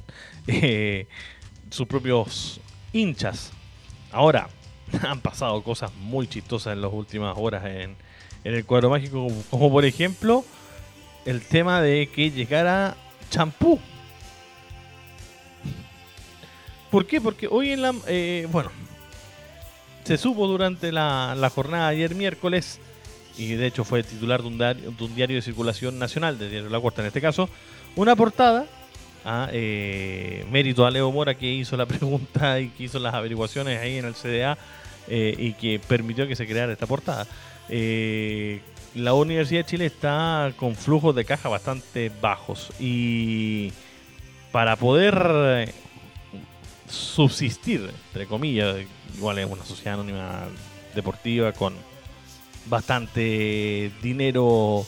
eh, 0.47 1.07
sus 1.69 1.87
propios 1.87 2.59
hinchas. 2.93 3.51
Ahora, 4.11 4.49
han 5.01 5.21
pasado 5.21 5.61
cosas 5.63 5.93
muy 5.95 6.27
chistosas 6.27 6.73
en 6.73 6.81
las 6.81 6.93
últimas 6.93 7.35
horas 7.37 7.65
en, 7.65 7.95
en 8.43 8.53
el 8.53 8.65
cuadro 8.65 8.89
mágico, 8.89 9.27
como 9.49 9.71
por 9.71 9.85
ejemplo 9.85 10.45
el 11.25 11.41
tema 11.41 11.81
de 11.81 12.07
que 12.07 12.31
llegara 12.31 12.95
champú. 13.29 13.79
¿Por 16.91 17.05
qué? 17.07 17.19
Porque 17.19 17.47
hoy 17.47 17.71
en 17.71 17.81
la... 17.81 17.93
eh, 18.07 18.47
bueno, 18.51 18.71
se 20.05 20.17
supo 20.17 20.47
durante 20.47 20.91
la, 20.91 21.51
jornada 21.53 21.87
ayer 21.87 22.13
miércoles, 22.13 22.79
y 23.37 23.55
de 23.55 23.67
hecho 23.67 23.83
fue 23.83 24.03
titular 24.03 24.41
de 24.41 24.47
un, 24.47 25.15
diario, 25.15 25.35
de 25.35 25.41
circulación 25.41 25.97
nacional, 25.97 26.37
de 26.37 26.49
Diario 26.49 26.69
La 26.69 26.79
Cuarta 26.79 27.01
en 27.01 27.07
este 27.07 27.21
caso, 27.21 27.49
una 27.95 28.15
portada 28.15 28.67
a 29.25 29.49
eh, 29.51 30.45
mérito 30.51 30.85
a 30.85 30.91
Leo 30.91 31.11
Mora 31.11 31.33
que 31.33 31.51
hizo 31.51 31.75
la 31.75 31.85
pregunta 31.87 32.59
y 32.59 32.69
que 32.69 32.83
hizo 32.83 32.99
las 32.99 33.15
averiguaciones 33.15 33.79
ahí 33.79 33.97
en 33.97 34.05
el 34.05 34.13
CDA 34.13 34.57
eh, 35.07 35.35
y 35.37 35.53
que 35.53 35.79
permitió 35.79 36.27
que 36.27 36.35
se 36.35 36.45
creara 36.45 36.71
esta 36.71 36.85
portada. 36.85 37.25
La 38.95 39.13
Universidad 39.13 39.61
de 39.61 39.65
Chile 39.65 39.85
está 39.87 40.53
con 40.57 40.75
flujos 40.75 41.15
de 41.15 41.25
caja 41.25 41.49
bastante 41.49 42.11
bajos 42.21 42.71
y 42.79 43.71
para 44.51 44.75
poder 44.77 45.21
eh, 45.33 45.73
subsistir, 46.89 47.91
entre 48.07 48.25
comillas, 48.25 48.77
igual 49.17 49.39
es 49.39 49.49
una 49.51 49.65
sociedad 49.65 49.95
anónima 49.95 50.45
deportiva 50.93 51.51
con 51.51 51.73
bastante 52.67 53.91
dinero 54.01 54.85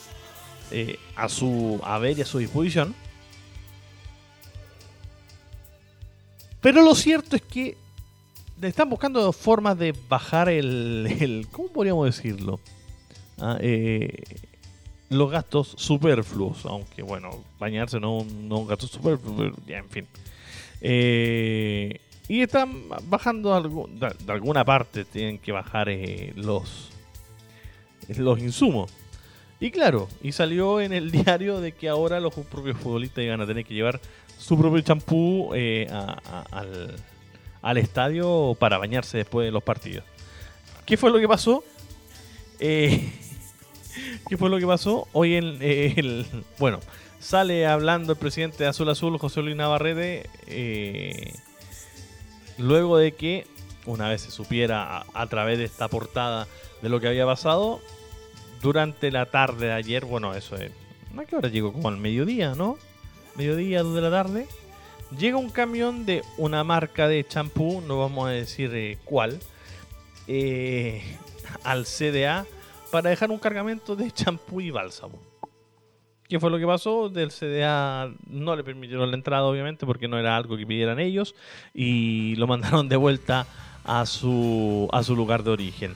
eh, 0.71 0.97
a 1.15 1.27
su 1.27 1.79
haber 1.83 2.17
y 2.17 2.21
a 2.21 2.25
su 2.25 2.37
disposición. 2.39 2.95
Pero 6.61 6.81
lo 6.81 6.95
cierto 6.95 7.35
es 7.35 7.41
que 7.41 7.77
están 8.61 8.89
buscando 8.89 9.31
formas 9.33 9.77
de 9.77 9.93
bajar 10.09 10.49
el, 10.49 11.07
el- 11.19 11.47
¿cómo 11.51 11.67
podríamos 11.69 12.05
decirlo? 12.05 12.59
Ah, 13.39 13.57
eh, 13.59 14.23
los 15.09 15.31
gastos 15.31 15.75
superfluos, 15.77 16.65
aunque 16.65 17.01
bueno, 17.01 17.43
bañarse 17.59 17.99
no 17.99 18.25
no 18.25 18.59
un 18.59 18.67
gasto 18.67 18.87
superfluo, 18.87 19.51
ya, 19.65 19.77
en 19.77 19.89
fin. 19.89 20.07
Eh, 20.81 22.01
y 22.27 22.41
están 22.41 22.89
bajando 23.03 23.87
de, 23.87 24.31
alguna 24.31 24.65
parte, 24.65 25.05
tienen 25.05 25.39
que 25.39 25.51
bajar 25.51 25.87
eh, 25.89 26.33
los, 26.35 26.89
los 28.09 28.39
insumos. 28.39 28.91
Y 29.59 29.71
claro, 29.71 30.07
y 30.21 30.33
salió 30.33 30.81
en 30.81 30.91
el 30.93 31.11
diario 31.11 31.61
de 31.61 31.71
que 31.71 31.87
ahora 31.87 32.19
los 32.19 32.33
propios 32.33 32.77
futbolistas 32.77 33.23
iban 33.23 33.41
a 33.41 33.47
tener 33.47 33.65
que 33.65 33.73
llevar 33.73 34.01
su 34.37 34.57
propio 34.57 34.81
champú 34.81 35.53
al, 35.53 36.95
al 37.61 37.77
estadio 37.77 38.55
para 38.59 38.77
bañarse 38.77 39.17
después 39.17 39.45
de 39.45 39.51
los 39.51 39.63
partidos. 39.63 40.03
¿Qué 40.85 40.95
fue 40.95 41.11
lo 41.11 41.19
que 41.19 41.27
pasó? 41.27 41.63
Eh, 42.59 43.11
¿Qué 44.27 44.35
fue 44.35 44.49
lo 44.49 44.59
que 44.59 44.67
pasó? 44.67 45.07
Hoy 45.13 45.35
en 45.35 45.57
eh, 45.61 45.93
el, 45.97 46.25
bueno, 46.59 46.79
sale 47.19 47.65
hablando 47.65 48.13
el 48.13 48.19
presidente 48.19 48.63
de 48.63 48.69
Azul 48.69 48.89
Azul, 48.89 49.17
José 49.17 49.41
Luis 49.41 49.55
Navarrete, 49.55 50.29
eh, 50.47 51.33
luego 52.57 52.97
de 52.97 53.13
que 53.13 53.47
una 53.85 54.09
vez 54.09 54.21
se 54.21 54.31
supiera 54.31 55.05
a, 55.13 55.27
través 55.27 55.57
de 55.59 55.63
esta 55.63 55.87
portada 55.87 56.45
de 56.81 56.89
lo 56.89 56.99
que 56.99 57.07
había 57.07 57.25
pasado, 57.25 57.79
durante 58.61 59.11
la 59.11 59.27
tarde 59.27 59.67
de 59.67 59.73
ayer, 59.73 60.03
bueno, 60.03 60.33
eso 60.33 60.57
es, 60.57 60.71
¿a 61.17 61.25
qué 61.25 61.35
hora 61.37 61.47
llegó? 61.47 61.71
Como 61.71 61.87
al 61.87 61.97
mediodía, 61.97 62.53
¿no? 62.53 62.77
Mediodía, 63.35 63.83
de 63.83 64.01
la 64.01 64.11
tarde. 64.11 64.47
Llega 65.17 65.37
un 65.37 65.51
camión 65.51 66.05
de 66.05 66.21
una 66.37 66.65
marca 66.65 67.07
de 67.07 67.25
champú, 67.25 67.81
no 67.87 67.97
vamos 67.99 68.27
a 68.27 68.31
decir 68.31 68.71
eh, 68.73 68.97
cuál, 69.05 69.39
al 71.63 71.85
CDA 71.85 72.45
para 72.91 73.09
dejar 73.09 73.31
un 73.31 73.39
cargamento 73.39 73.95
de 73.95 74.11
champú 74.13 74.61
y 74.61 74.71
bálsamo. 74.71 75.19
¿Qué 76.27 76.39
fue 76.39 76.49
lo 76.51 76.59
que 76.59 76.65
pasó? 76.65 77.07
Del 77.07 77.31
CDA 77.31 78.11
no 78.27 78.55
le 78.55 78.63
permitieron 78.63 79.09
la 79.09 79.15
entrada, 79.15 79.43
obviamente, 79.43 79.85
porque 79.85 80.09
no 80.09 80.19
era 80.19 80.35
algo 80.35 80.57
que 80.57 80.67
pidieran 80.67 80.99
ellos, 80.99 81.35
y 81.73 82.35
lo 82.35 82.47
mandaron 82.47 82.89
de 82.89 82.97
vuelta 82.97 83.47
a 83.85 84.05
su, 84.05 84.89
a 84.91 85.03
su 85.03 85.15
lugar 85.15 85.43
de 85.43 85.51
origen. 85.51 85.95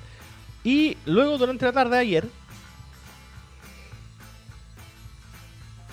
Y 0.64 0.96
luego, 1.06 1.38
durante 1.38 1.66
la 1.66 1.74
tarde 1.74 1.96
de 1.96 2.02
ayer, 2.02 2.30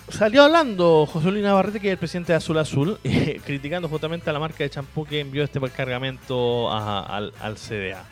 salió 0.07 0.43
hablando 0.43 1.05
José 1.05 1.31
Luis 1.31 1.43
Navarrete, 1.43 1.81
que 1.81 1.87
es 1.87 1.93
el 1.93 1.97
presidente 1.97 2.31
de 2.31 2.37
Azul 2.37 2.57
Azul, 2.59 2.97
eh, 3.03 3.41
criticando 3.45 3.89
justamente 3.89 4.29
a 4.29 4.33
la 4.33 4.39
marca 4.39 4.63
de 4.63 4.69
champú 4.69 5.05
que 5.05 5.19
envió 5.19 5.43
este 5.43 5.59
cargamento 5.69 6.71
al 6.71 7.57
CDA. 7.57 8.05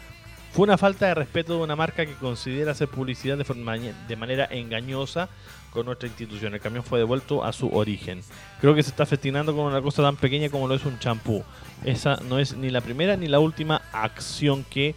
Fue 0.57 0.63
una 0.63 0.79
falta 0.79 1.05
de 1.05 1.13
respeto 1.13 1.55
de 1.55 1.63
una 1.63 1.75
marca 1.75 2.03
que 2.03 2.15
considera 2.15 2.71
hacer 2.71 2.87
publicidad 2.87 3.37
de, 3.37 3.43
forma, 3.43 3.77
de 3.77 4.15
manera 4.15 4.47
engañosa 4.49 5.29
con 5.69 5.85
nuestra 5.85 6.07
institución. 6.07 6.51
El 6.51 6.59
camión 6.59 6.83
fue 6.83 6.97
devuelto 6.97 7.43
a 7.43 7.53
su 7.53 7.69
origen. 7.69 8.23
Creo 8.59 8.73
que 8.73 8.81
se 8.81 8.89
está 8.89 9.05
festinando 9.05 9.55
con 9.55 9.65
una 9.65 9.83
cosa 9.83 10.01
tan 10.01 10.15
pequeña 10.15 10.49
como 10.49 10.67
lo 10.67 10.73
es 10.73 10.83
un 10.83 10.97
champú. 10.97 11.43
Esa 11.85 12.15
no 12.27 12.39
es 12.39 12.57
ni 12.57 12.71
la 12.71 12.81
primera 12.81 13.15
ni 13.15 13.27
la 13.27 13.37
última 13.37 13.83
acción 13.91 14.63
que 14.63 14.95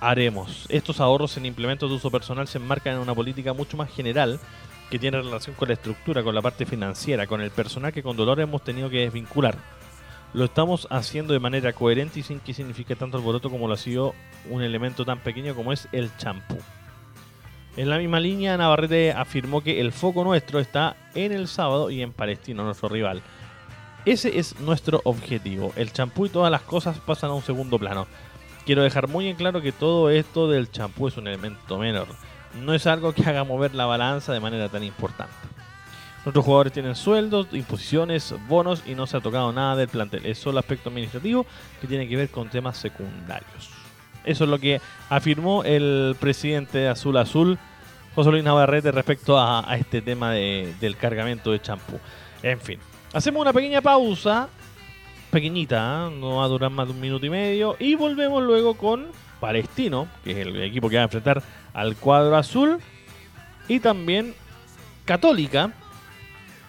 haremos. 0.00 0.64
Estos 0.70 0.98
ahorros 0.98 1.36
en 1.36 1.44
implementos 1.44 1.90
de 1.90 1.96
uso 1.96 2.10
personal 2.10 2.48
se 2.48 2.56
enmarcan 2.56 2.94
en 2.94 3.00
una 3.00 3.14
política 3.14 3.52
mucho 3.52 3.76
más 3.76 3.90
general 3.90 4.40
que 4.88 4.98
tiene 4.98 5.20
relación 5.20 5.54
con 5.56 5.68
la 5.68 5.74
estructura, 5.74 6.22
con 6.22 6.34
la 6.34 6.40
parte 6.40 6.64
financiera, 6.64 7.26
con 7.26 7.42
el 7.42 7.50
personal 7.50 7.92
que 7.92 8.02
con 8.02 8.16
dolor 8.16 8.40
hemos 8.40 8.64
tenido 8.64 8.88
que 8.88 9.00
desvincular. 9.00 9.58
Lo 10.34 10.44
estamos 10.44 10.88
haciendo 10.90 11.34
de 11.34 11.40
manera 11.40 11.74
coherente 11.74 12.20
y 12.20 12.22
sin 12.22 12.40
que 12.40 12.54
signifique 12.54 12.96
tanto 12.96 13.18
alboroto 13.18 13.50
como 13.50 13.68
lo 13.68 13.74
ha 13.74 13.76
sido 13.76 14.14
un 14.48 14.62
elemento 14.62 15.04
tan 15.04 15.18
pequeño 15.18 15.54
como 15.54 15.72
es 15.72 15.88
el 15.92 16.10
champú. 16.16 16.56
En 17.76 17.90
la 17.90 17.98
misma 17.98 18.18
línea, 18.18 18.56
Navarrete 18.56 19.12
afirmó 19.12 19.62
que 19.62 19.80
el 19.80 19.92
foco 19.92 20.24
nuestro 20.24 20.58
está 20.58 20.96
en 21.14 21.32
el 21.32 21.48
sábado 21.48 21.90
y 21.90 22.02
en 22.02 22.12
Palestino, 22.12 22.64
nuestro 22.64 22.88
rival. 22.88 23.22
Ese 24.04 24.38
es 24.38 24.58
nuestro 24.60 25.00
objetivo. 25.04 25.72
El 25.76 25.92
champú 25.92 26.26
y 26.26 26.30
todas 26.30 26.50
las 26.50 26.62
cosas 26.62 26.98
pasan 26.98 27.30
a 27.30 27.34
un 27.34 27.42
segundo 27.42 27.78
plano. 27.78 28.06
Quiero 28.64 28.82
dejar 28.82 29.08
muy 29.08 29.28
en 29.28 29.36
claro 29.36 29.60
que 29.60 29.72
todo 29.72 30.10
esto 30.10 30.48
del 30.48 30.70
champú 30.70 31.08
es 31.08 31.16
un 31.16 31.28
elemento 31.28 31.78
menor. 31.78 32.06
No 32.62 32.74
es 32.74 32.86
algo 32.86 33.12
que 33.12 33.24
haga 33.24 33.44
mover 33.44 33.74
la 33.74 33.86
balanza 33.86 34.32
de 34.32 34.40
manera 34.40 34.68
tan 34.68 34.84
importante. 34.84 35.32
Nuestros 36.24 36.44
jugadores 36.44 36.72
tienen 36.72 36.94
sueldos, 36.94 37.48
imposiciones, 37.52 38.32
bonos 38.48 38.84
y 38.86 38.94
no 38.94 39.06
se 39.08 39.16
ha 39.16 39.20
tocado 39.20 39.52
nada 39.52 39.74
del 39.74 39.88
plantel. 39.88 40.24
Es 40.24 40.38
solo 40.38 40.58
aspecto 40.60 40.88
administrativo 40.88 41.44
que 41.80 41.88
tiene 41.88 42.06
que 42.08 42.16
ver 42.16 42.28
con 42.28 42.48
temas 42.48 42.76
secundarios. 42.76 43.70
Eso 44.24 44.44
es 44.44 44.50
lo 44.50 44.58
que 44.58 44.80
afirmó 45.08 45.64
el 45.64 46.14
presidente 46.20 46.78
de 46.78 46.88
Azul 46.88 47.16
Azul, 47.16 47.58
José 48.14 48.30
Luis 48.30 48.44
Navarrete, 48.44 48.92
respecto 48.92 49.36
a, 49.36 49.66
este 49.76 50.00
tema 50.00 50.30
de- 50.32 50.72
del 50.80 50.96
cargamento 50.96 51.50
de 51.50 51.60
champú. 51.60 51.98
En 52.42 52.60
fin, 52.60 52.78
hacemos 53.12 53.42
una 53.42 53.52
pequeña 53.52 53.80
pausa, 53.80 54.48
pequeñita, 55.32 56.06
¿eh? 56.08 56.16
no 56.20 56.36
va 56.36 56.44
a 56.44 56.48
durar 56.48 56.70
más 56.70 56.86
de 56.86 56.92
un 56.92 57.00
minuto 57.00 57.26
y 57.26 57.30
medio, 57.30 57.74
y 57.80 57.96
volvemos 57.96 58.42
luego 58.44 58.74
con 58.74 59.06
Palestino, 59.40 60.06
que 60.22 60.32
es 60.32 60.36
el 60.46 60.62
equipo 60.62 60.88
que 60.88 60.96
va 60.96 61.02
a 61.02 61.04
enfrentar 61.06 61.42
al 61.74 61.96
cuadro 61.96 62.36
azul, 62.36 62.78
y 63.66 63.80
también 63.80 64.34
Católica, 65.04 65.72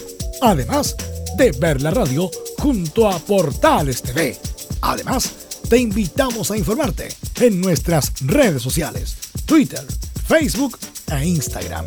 además 0.40 0.96
de 1.36 1.52
ver 1.52 1.82
la 1.82 1.90
radio 1.90 2.30
junto 2.58 3.06
a 3.06 3.18
Portales 3.18 4.00
TV. 4.00 4.38
Además, 4.80 5.32
te 5.68 5.76
invitamos 5.76 6.50
a 6.50 6.56
informarte 6.56 7.08
en 7.40 7.60
nuestras 7.60 8.10
redes 8.22 8.62
sociales, 8.62 9.16
Twitter, 9.44 9.84
Facebook 10.26 10.78
e 11.12 11.26
Instagram. 11.26 11.84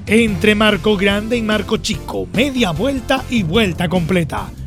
Entre 0.08 0.54
Marco 0.56 0.98
Grande 0.98 1.38
y 1.38 1.42
Marco 1.42 1.78
Chico, 1.78 2.28
media 2.34 2.72
vuelta 2.72 3.24
y 3.30 3.44
vuelta 3.44 3.88
completa. 3.88 4.50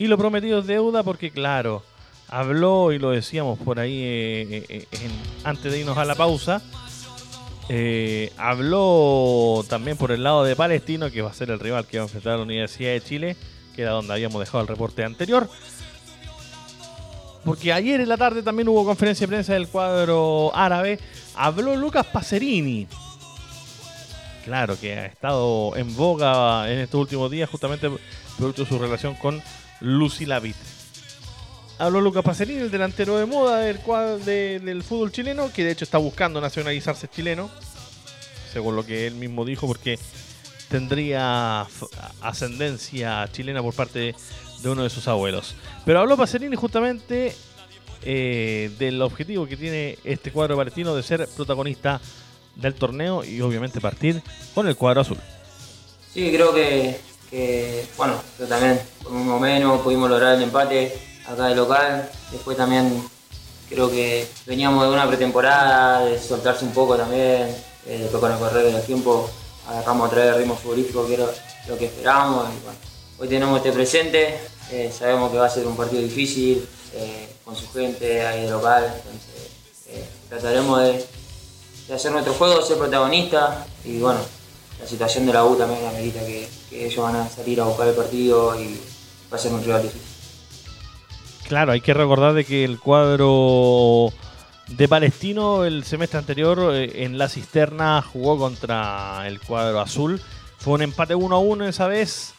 Y 0.00 0.06
lo 0.08 0.16
prometido 0.18 0.60
es 0.60 0.66
deuda 0.66 1.02
porque, 1.02 1.30
claro, 1.30 1.82
habló 2.28 2.90
y 2.90 2.98
lo 2.98 3.10
decíamos 3.10 3.58
por 3.58 3.78
ahí 3.78 4.00
eh, 4.02 4.64
eh, 4.68 4.86
en- 4.92 5.12
antes 5.44 5.70
de 5.70 5.78
irnos 5.80 5.98
a 5.98 6.04
la 6.06 6.14
pausa. 6.14 6.62
eh, 7.68 8.32
habló 8.36 9.64
también 9.68 9.96
por 9.96 10.10
el 10.10 10.24
lado 10.24 10.42
de 10.42 10.56
Palestino, 10.56 11.08
que 11.10 11.22
va 11.22 11.30
a 11.30 11.34
ser 11.34 11.50
el 11.50 11.60
rival 11.60 11.86
que 11.86 11.98
va 11.98 12.04
a 12.04 12.06
enfrentar 12.06 12.32
a 12.32 12.36
la 12.38 12.42
Universidad 12.42 12.90
de 12.90 13.00
Chile, 13.00 13.36
que 13.76 13.82
era 13.82 13.92
donde 13.92 14.12
habíamos 14.12 14.40
dejado 14.40 14.62
el 14.62 14.66
reporte 14.68 15.04
anterior. 15.04 15.48
Porque 17.44 17.72
ayer 17.72 18.00
en 18.00 18.08
la 18.08 18.16
tarde 18.16 18.42
también 18.42 18.68
hubo 18.68 18.84
conferencia 18.84 19.24
de 19.26 19.28
prensa 19.28 19.52
del 19.52 19.68
cuadro 19.68 20.50
árabe. 20.54 20.98
Habló 21.36 21.76
Lucas 21.76 22.06
Pacerini. 22.06 22.88
Claro, 24.44 24.76
que 24.80 24.94
ha 24.94 25.06
estado 25.06 25.76
en 25.76 25.94
boga 25.94 26.70
en 26.72 26.78
estos 26.80 27.00
últimos 27.00 27.30
días, 27.30 27.48
justamente 27.48 27.88
producto 28.36 28.62
de 28.64 28.68
su 28.68 28.78
relación 28.78 29.14
con 29.14 29.40
Lucy 29.80 30.26
Lavit. 30.26 30.56
Habló 31.78 32.00
Lucas 32.00 32.22
Pacerini, 32.22 32.60
el 32.60 32.70
delantero 32.70 33.16
de 33.16 33.24
moda 33.26 33.58
del, 33.60 33.78
cuadro 33.78 34.18
de- 34.18 34.60
del 34.60 34.82
fútbol 34.82 35.10
chileno, 35.12 35.50
que 35.52 35.64
de 35.64 35.70
hecho 35.72 35.84
está 35.84 35.96
buscando 35.98 36.40
nacionalizarse 36.40 37.08
chileno, 37.08 37.50
según 38.52 38.76
lo 38.76 38.84
que 38.84 39.06
él 39.06 39.14
mismo 39.14 39.44
dijo, 39.46 39.66
porque 39.66 39.98
tendría 40.68 41.66
ascendencia 42.20 43.28
chilena 43.32 43.62
por 43.62 43.74
parte 43.74 44.14
de 44.62 44.68
uno 44.68 44.82
de 44.82 44.90
sus 44.90 45.08
abuelos. 45.08 45.54
Pero 45.86 46.00
habló 46.00 46.16
Pacerini 46.16 46.54
justamente 46.54 47.34
eh, 48.02 48.70
del 48.78 49.00
objetivo 49.02 49.46
que 49.46 49.56
tiene 49.56 49.98
este 50.04 50.30
cuadro 50.32 50.56
palestino 50.56 50.94
de 50.94 51.02
ser 51.02 51.26
protagonista 51.34 52.00
del 52.56 52.74
torneo 52.74 53.24
y 53.24 53.40
obviamente 53.40 53.80
partir 53.80 54.22
con 54.54 54.68
el 54.68 54.76
cuadro 54.76 55.00
azul. 55.00 55.18
Sí, 56.12 56.30
creo 56.34 56.52
que, 56.54 57.00
que, 57.30 57.86
bueno, 57.96 58.14
pero 58.36 58.48
también 58.48 58.80
por 59.02 59.12
un 59.12 59.40
menos 59.40 59.80
pudimos 59.80 60.10
lograr 60.10 60.34
el 60.34 60.42
empate 60.42 60.98
acá 61.26 61.46
de 61.46 61.54
local. 61.54 62.10
Después 62.32 62.56
también 62.56 63.08
creo 63.68 63.90
que 63.90 64.28
veníamos 64.46 64.84
de 64.84 64.92
una 64.92 65.06
pretemporada, 65.06 66.04
de 66.04 66.20
soltarse 66.20 66.64
un 66.64 66.72
poco 66.72 66.96
también. 66.96 67.54
Eh, 67.86 67.98
después 68.02 68.20
con 68.20 68.32
el 68.32 68.38
correr 68.38 68.72
del 68.72 68.82
tiempo 68.82 69.30
agarramos 69.66 70.08
otra 70.08 70.24
vez 70.24 70.32
el 70.32 70.38
ritmo 70.38 70.56
futbolístico 70.56 71.06
que 71.06 71.14
era 71.14 71.26
lo 71.68 71.78
que 71.78 71.86
esperábamos. 71.86 72.48
Hoy 73.18 73.28
tenemos 73.28 73.56
este 73.58 73.72
presente, 73.72 74.40
eh, 74.70 74.92
sabemos 74.96 75.30
que 75.30 75.38
va 75.38 75.46
a 75.46 75.50
ser 75.50 75.66
un 75.66 75.76
partido 75.76 76.02
difícil, 76.02 76.66
eh, 76.94 77.28
con 77.44 77.54
su 77.54 77.70
gente 77.70 78.26
ahí 78.26 78.42
de 78.42 78.50
local. 78.50 78.84
Entonces 78.84 79.50
eh, 79.88 80.04
trataremos 80.28 80.80
de, 80.80 81.04
de 81.88 81.94
hacer 81.94 82.12
nuestro 82.12 82.34
juego, 82.34 82.62
ser 82.62 82.78
protagonistas 82.78 83.66
y 83.84 83.98
bueno, 83.98 84.20
la 84.80 84.86
situación 84.86 85.26
de 85.26 85.32
la 85.32 85.44
U 85.44 85.56
también 85.56 85.84
amerita 85.86 86.20
que, 86.20 86.48
que 86.68 86.86
ellos 86.86 87.02
van 87.02 87.16
a 87.16 87.28
salir 87.28 87.60
a 87.60 87.64
buscar 87.64 87.88
el 87.88 87.94
partido 87.94 88.58
y 88.60 88.80
va 89.32 89.36
a 89.36 89.40
ser 89.40 89.52
un 89.52 89.62
rival 89.62 89.82
difícil. 89.82 90.08
Claro, 91.48 91.72
hay 91.72 91.80
que 91.80 91.94
recordar 91.94 92.32
de 92.32 92.44
que 92.44 92.64
el 92.64 92.78
cuadro 92.78 94.12
de 94.68 94.88
Palestino 94.88 95.64
el 95.64 95.84
semestre 95.84 96.18
anterior 96.18 96.74
eh, 96.74 97.04
en 97.04 97.18
la 97.18 97.28
cisterna 97.28 98.02
jugó 98.02 98.38
contra 98.38 99.24
el 99.26 99.40
cuadro 99.40 99.80
azul. 99.80 100.20
Fue 100.58 100.74
un 100.74 100.82
empate 100.82 101.14
1 101.14 101.34
a 101.34 101.38
1 101.38 101.66
esa 101.66 101.88
vez, 101.88 102.34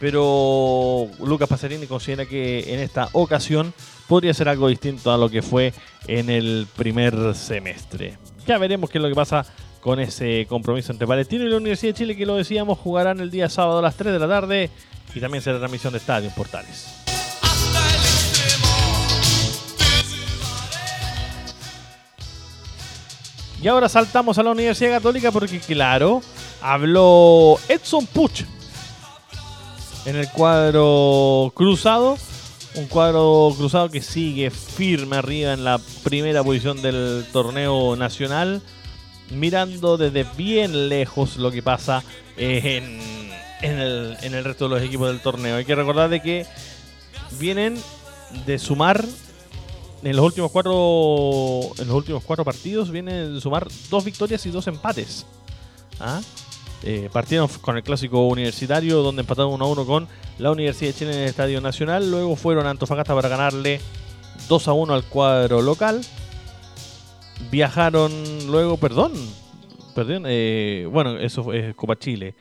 pero 0.00 1.06
Lucas 1.20 1.48
Pacerini 1.48 1.86
considera 1.86 2.26
que 2.26 2.74
en 2.74 2.80
esta 2.80 3.08
ocasión 3.12 3.72
podría 4.08 4.34
ser 4.34 4.48
algo 4.48 4.68
distinto 4.68 5.12
a 5.12 5.18
lo 5.18 5.30
que 5.30 5.42
fue 5.42 5.72
en 6.06 6.30
el 6.30 6.66
primer 6.76 7.34
semestre. 7.34 8.18
Ya 8.46 8.58
veremos 8.58 8.90
qué 8.90 8.98
es 8.98 9.02
lo 9.02 9.08
que 9.08 9.14
pasa 9.14 9.46
con 9.80 10.00
ese 10.00 10.46
compromiso 10.48 10.92
entre 10.92 11.06
Palestino 11.06 11.44
y 11.44 11.48
la 11.48 11.56
Universidad 11.56 11.92
de 11.92 11.98
Chile, 11.98 12.16
que 12.16 12.26
lo 12.26 12.36
decíamos, 12.36 12.78
jugarán 12.78 13.20
el 13.20 13.30
día 13.30 13.48
sábado 13.48 13.78
a 13.78 13.82
las 13.82 13.96
3 13.96 14.12
de 14.12 14.18
la 14.18 14.28
tarde 14.28 14.70
y 15.14 15.20
también 15.20 15.42
será 15.42 15.58
transmisión 15.58 15.92
de 15.92 15.98
estadio 15.98 16.28
en 16.28 16.34
Portales. 16.34 16.98
Y 23.60 23.66
ahora 23.66 23.88
saltamos 23.88 24.38
a 24.38 24.42
la 24.42 24.52
Universidad 24.52 24.98
Católica 24.98 25.32
porque, 25.32 25.58
claro, 25.58 26.22
habló 26.62 27.58
Edson 27.68 28.06
Puch 28.06 28.44
en 30.04 30.16
el 30.16 30.28
cuadro 30.30 31.52
cruzado. 31.54 32.16
Un 32.74 32.86
cuadro 32.86 33.52
cruzado 33.56 33.90
que 33.90 34.00
sigue 34.00 34.50
firme 34.50 35.16
arriba 35.16 35.52
en 35.52 35.64
la 35.64 35.80
primera 36.04 36.44
posición 36.44 36.80
del 36.82 37.26
torneo 37.32 37.96
nacional. 37.96 38.62
Mirando 39.30 39.96
desde 39.96 40.24
bien 40.36 40.88
lejos 40.88 41.36
lo 41.36 41.50
que 41.50 41.62
pasa 41.62 42.02
en, 42.36 43.00
en 43.62 43.78
el, 43.78 44.16
en 44.22 44.34
el 44.34 44.44
resto 44.44 44.68
de 44.68 44.76
los 44.76 44.82
equipos 44.82 45.08
del 45.08 45.20
torneo. 45.20 45.56
Hay 45.56 45.64
que 45.64 45.74
recordar 45.74 46.08
de 46.08 46.20
que 46.20 46.46
vienen 47.38 47.76
de 48.46 48.58
sumar 48.58 49.04
en 50.02 50.16
los 50.16 50.24
últimos 50.24 50.50
cuatro 50.52 51.72
en 51.78 51.88
los 51.88 51.96
últimos 51.96 52.22
cuatro 52.22 52.44
partidos 52.44 52.90
vienen 52.90 53.40
sumar 53.40 53.66
dos 53.90 54.04
victorias 54.04 54.44
y 54.46 54.50
dos 54.50 54.66
empates. 54.66 55.26
¿Ah? 56.00 56.20
Eh, 56.84 57.10
partieron 57.12 57.48
con 57.60 57.76
el 57.76 57.82
clásico 57.82 58.28
universitario 58.28 59.02
donde 59.02 59.22
empataron 59.22 59.52
1 59.52 59.64
a 59.64 59.68
1 59.68 59.84
con 59.84 60.08
la 60.38 60.52
Universidad 60.52 60.90
de 60.90 60.98
Chile 60.98 61.12
en 61.12 61.20
el 61.22 61.28
Estadio 61.28 61.60
Nacional. 61.60 62.08
Luego 62.08 62.36
fueron 62.36 62.66
a 62.66 62.70
Antofagasta 62.70 63.14
para 63.14 63.28
ganarle 63.28 63.80
2 64.48 64.68
a 64.68 64.72
1 64.72 64.94
al 64.94 65.04
cuadro 65.04 65.60
local. 65.60 66.00
Viajaron 67.50 68.12
luego, 68.46 68.76
perdón, 68.76 69.12
perdón, 69.94 70.24
eh, 70.26 70.86
bueno, 70.90 71.18
eso 71.18 71.42
fue 71.42 71.74
Copa 71.74 71.98
Chile. 71.98 72.34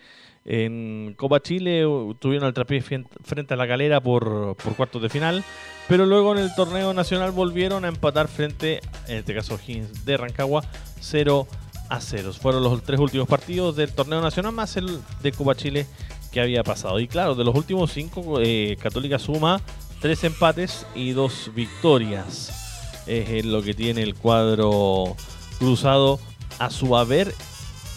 En 0.50 1.14
Copa 1.18 1.42
Chile 1.42 1.86
uh, 1.86 2.14
tuvieron 2.14 2.48
el 2.48 2.54
trapié 2.54 2.82
frente 2.82 3.54
a 3.54 3.58
la 3.58 3.68
calera 3.68 4.00
por, 4.00 4.56
por 4.56 4.76
cuartos 4.76 5.02
de 5.02 5.10
final, 5.10 5.44
pero 5.90 6.06
luego 6.06 6.34
en 6.34 6.40
el 6.40 6.56
torneo 6.56 6.94
nacional 6.94 7.32
volvieron 7.32 7.84
a 7.84 7.90
empatar 7.90 8.30
frente, 8.30 8.80
en 9.08 9.18
este 9.18 9.36
caso 9.36 9.60
de 10.06 10.18
Rancagua, 10.18 10.64
0 11.02 11.48
a 11.90 12.00
0. 12.00 12.34
Fueron 12.34 12.64
los 12.64 12.82
tres 12.84 13.00
últimos 13.00 13.28
partidos 13.28 13.76
del 13.76 13.92
torneo 13.92 14.22
nacional 14.22 14.54
más 14.54 14.78
el 14.78 15.00
de 15.22 15.32
Copa 15.34 15.56
Chile 15.56 15.86
que 16.32 16.42
había 16.42 16.64
pasado. 16.64 17.00
Y 17.00 17.08
claro, 17.08 17.36
de 17.36 17.44
los 17.44 17.56
últimos 17.56 17.92
cinco, 17.92 18.40
eh, 18.42 18.78
Católica 18.82 19.20
suma 19.20 19.62
tres 20.00 20.24
empates 20.24 20.86
y 20.96 21.12
dos 21.12 21.52
victorias. 21.54 22.67
Es 23.08 23.46
lo 23.46 23.62
que 23.62 23.74
tiene 23.74 24.04
el 24.04 24.16
cuadro 24.16 25.16
cruzado 25.60 26.20
a 26.60 26.70
su 26.70 26.96
haber 26.98 27.34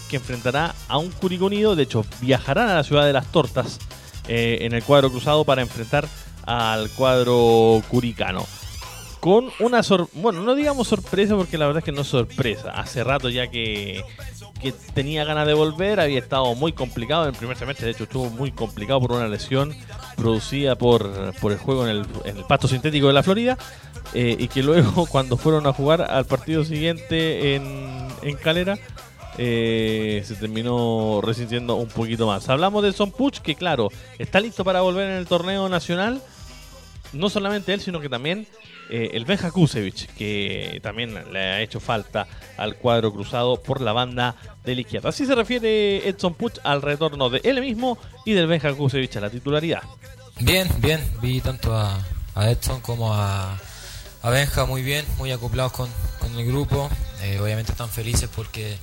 que 0.09 0.17
enfrentará 0.17 0.75
a 0.89 0.99
un 0.99 1.11
Curicó 1.11 1.47
Unido. 1.47 1.77
De 1.77 1.85
hecho, 1.85 2.05
viajarán 2.21 2.69
a 2.69 2.75
la 2.75 2.85
ciudad 2.85 3.07
de 3.07 3.13
las 3.13 3.31
Tortas 3.31 3.79
eh, 4.29 4.59
en 4.63 4.75
el 4.75 4.83
cuadro 4.83 5.11
cruzado 5.11 5.45
para 5.45 5.63
enfrentar 5.63 6.07
al 6.45 6.91
cuadro 6.91 7.83
curicano. 7.89 8.47
Con 9.21 9.51
una 9.61 9.83
sor 9.83 10.09
bueno, 10.15 10.43
no 10.43 10.55
digamos 10.55 10.89
sorpresa 10.89 11.37
porque 11.37 11.59
la 11.59 11.67
verdad 11.67 11.81
es 11.81 11.85
que 11.85 11.93
no 11.93 12.03
es 12.03 12.09
sorpresa. 12.09 12.71
Hace 12.71 13.05
rato 13.05 13.29
ya 13.29 13.49
que, 13.49 14.03
que 14.61 14.73
tenía 14.95 15.25
ganas 15.25 15.47
de 15.47 15.55
volver, 15.55 16.01
había 16.01 16.19
estado 16.19 16.55
muy 16.55 16.73
complicado 16.73 17.25
en 17.25 17.31
el 17.31 17.37
primer 17.37 17.57
semestre, 17.57 17.87
de 17.87 17.93
hecho 17.93 18.05
estuvo 18.05 18.31
muy 18.31 18.51
complicado 18.51 19.01
por 19.01 19.13
una 19.13 19.29
lesión 19.29 19.75
producida 20.17 20.77
por, 20.77 21.35
por 21.41 21.53
el 21.53 21.59
juego 21.59 21.87
en 21.87 21.97
el, 21.97 22.07
en 22.25 22.39
el 22.39 22.45
pasto 22.45 22.67
sintético 22.67 23.09
de 23.09 23.13
la 23.13 23.23
Florida. 23.23 23.59
Eh, 24.15 24.37
y 24.39 24.49
que 24.49 24.63
luego 24.63 25.07
cuando 25.11 25.37
fueron 25.37 25.67
a 25.67 25.73
jugar 25.73 26.03
al 26.03 26.25
partido 26.25 26.65
siguiente 26.65 27.55
en, 27.55 28.09
en 28.23 28.37
Calera, 28.37 28.79
eh, 29.39 30.23
se 30.25 30.35
terminó 30.35 31.21
resintiendo 31.23 31.77
un 31.77 31.89
poquito 31.89 32.27
más. 32.27 32.49
Hablamos 32.49 32.83
de 32.83 32.93
Son 32.93 33.11
Puch, 33.11 33.39
que 33.39 33.55
claro, 33.55 33.91
está 34.19 34.41
listo 34.41 34.65
para 34.65 34.81
volver 34.81 35.09
en 35.09 35.17
el 35.17 35.27
torneo 35.27 35.69
nacional. 35.69 36.21
No 37.13 37.29
solamente 37.29 37.73
él, 37.73 37.81
sino 37.81 38.01
que 38.01 38.09
también 38.09 38.47
eh, 38.91 39.11
el 39.15 39.25
Benja 39.25 39.51
Kusevich, 39.51 40.09
que 40.15 40.79
también 40.83 41.15
le 41.33 41.39
ha 41.39 41.63
hecho 41.63 41.81
falta 41.81 42.27
al 42.57 42.77
cuadro 42.77 43.13
cruzado 43.13 43.57
por 43.63 43.81
la 43.81 43.93
banda 43.93 44.37
de 44.65 44.75
la 44.75 44.81
izquierda. 44.83 45.09
Así 45.09 45.27
se 45.27 45.35
refiere 45.35 46.09
Edson 46.09 46.35
Puch 46.35 46.59
al 46.63 46.83
retorno 46.83 47.31
de 47.31 47.41
él 47.45 47.61
mismo 47.61 47.99
y 48.25 48.33
del 48.33 48.47
Benja 48.47 48.73
Kusevich 48.75 49.17
a 49.17 49.21
la 49.21 49.31
titularidad. 49.31 49.83
Bien, 50.41 50.69
bien, 50.79 51.01
vi 51.23 51.41
tanto 51.41 51.75
a, 51.75 51.99
a 52.35 52.51
Edson 52.51 52.81
como 52.81 53.15
a, 53.15 53.59
a 54.23 54.67
muy 54.67 54.83
bien, 54.83 55.05
muy 55.19 55.33
acoplados 55.33 55.73
con, 55.73 55.89
con 56.19 56.39
el 56.39 56.47
grupo. 56.47 56.91
Eh, 57.23 57.39
obviamente 57.41 57.73
están 57.73 57.89
felices 57.89 58.29
porque 58.35 58.77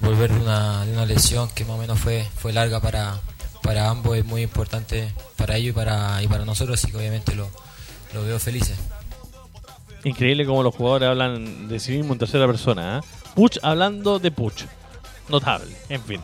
volver 0.00 0.32
de 0.32 0.40
una, 0.40 0.84
de 0.84 0.92
una 0.92 1.06
lesión 1.06 1.48
que 1.54 1.64
más 1.64 1.76
o 1.76 1.78
menos 1.78 1.98
fue, 1.98 2.26
fue 2.36 2.52
larga 2.52 2.80
para, 2.80 3.18
para 3.62 3.88
ambos 3.88 4.16
es 4.16 4.24
muy 4.24 4.42
importante 4.42 5.12
para 5.36 5.56
ellos 5.56 5.70
y 5.70 5.72
para, 5.72 6.22
y 6.22 6.28
para 6.28 6.44
nosotros, 6.44 6.82
así 6.82 6.90
que 6.90 6.98
obviamente 6.98 7.34
lo, 7.34 7.48
lo 8.14 8.24
veo 8.24 8.38
felices. 8.38 8.78
Increíble 10.04 10.46
como 10.46 10.62
los 10.62 10.74
jugadores 10.74 11.08
hablan 11.08 11.68
de 11.68 11.80
sí 11.80 11.92
mismo 11.92 12.12
en 12.12 12.18
tercera 12.18 12.46
persona. 12.46 12.98
¿eh? 12.98 13.06
Puch 13.34 13.58
hablando 13.62 14.18
de 14.18 14.30
Puch. 14.30 14.64
Notable, 15.28 15.76
en 15.88 16.02
fin. 16.02 16.20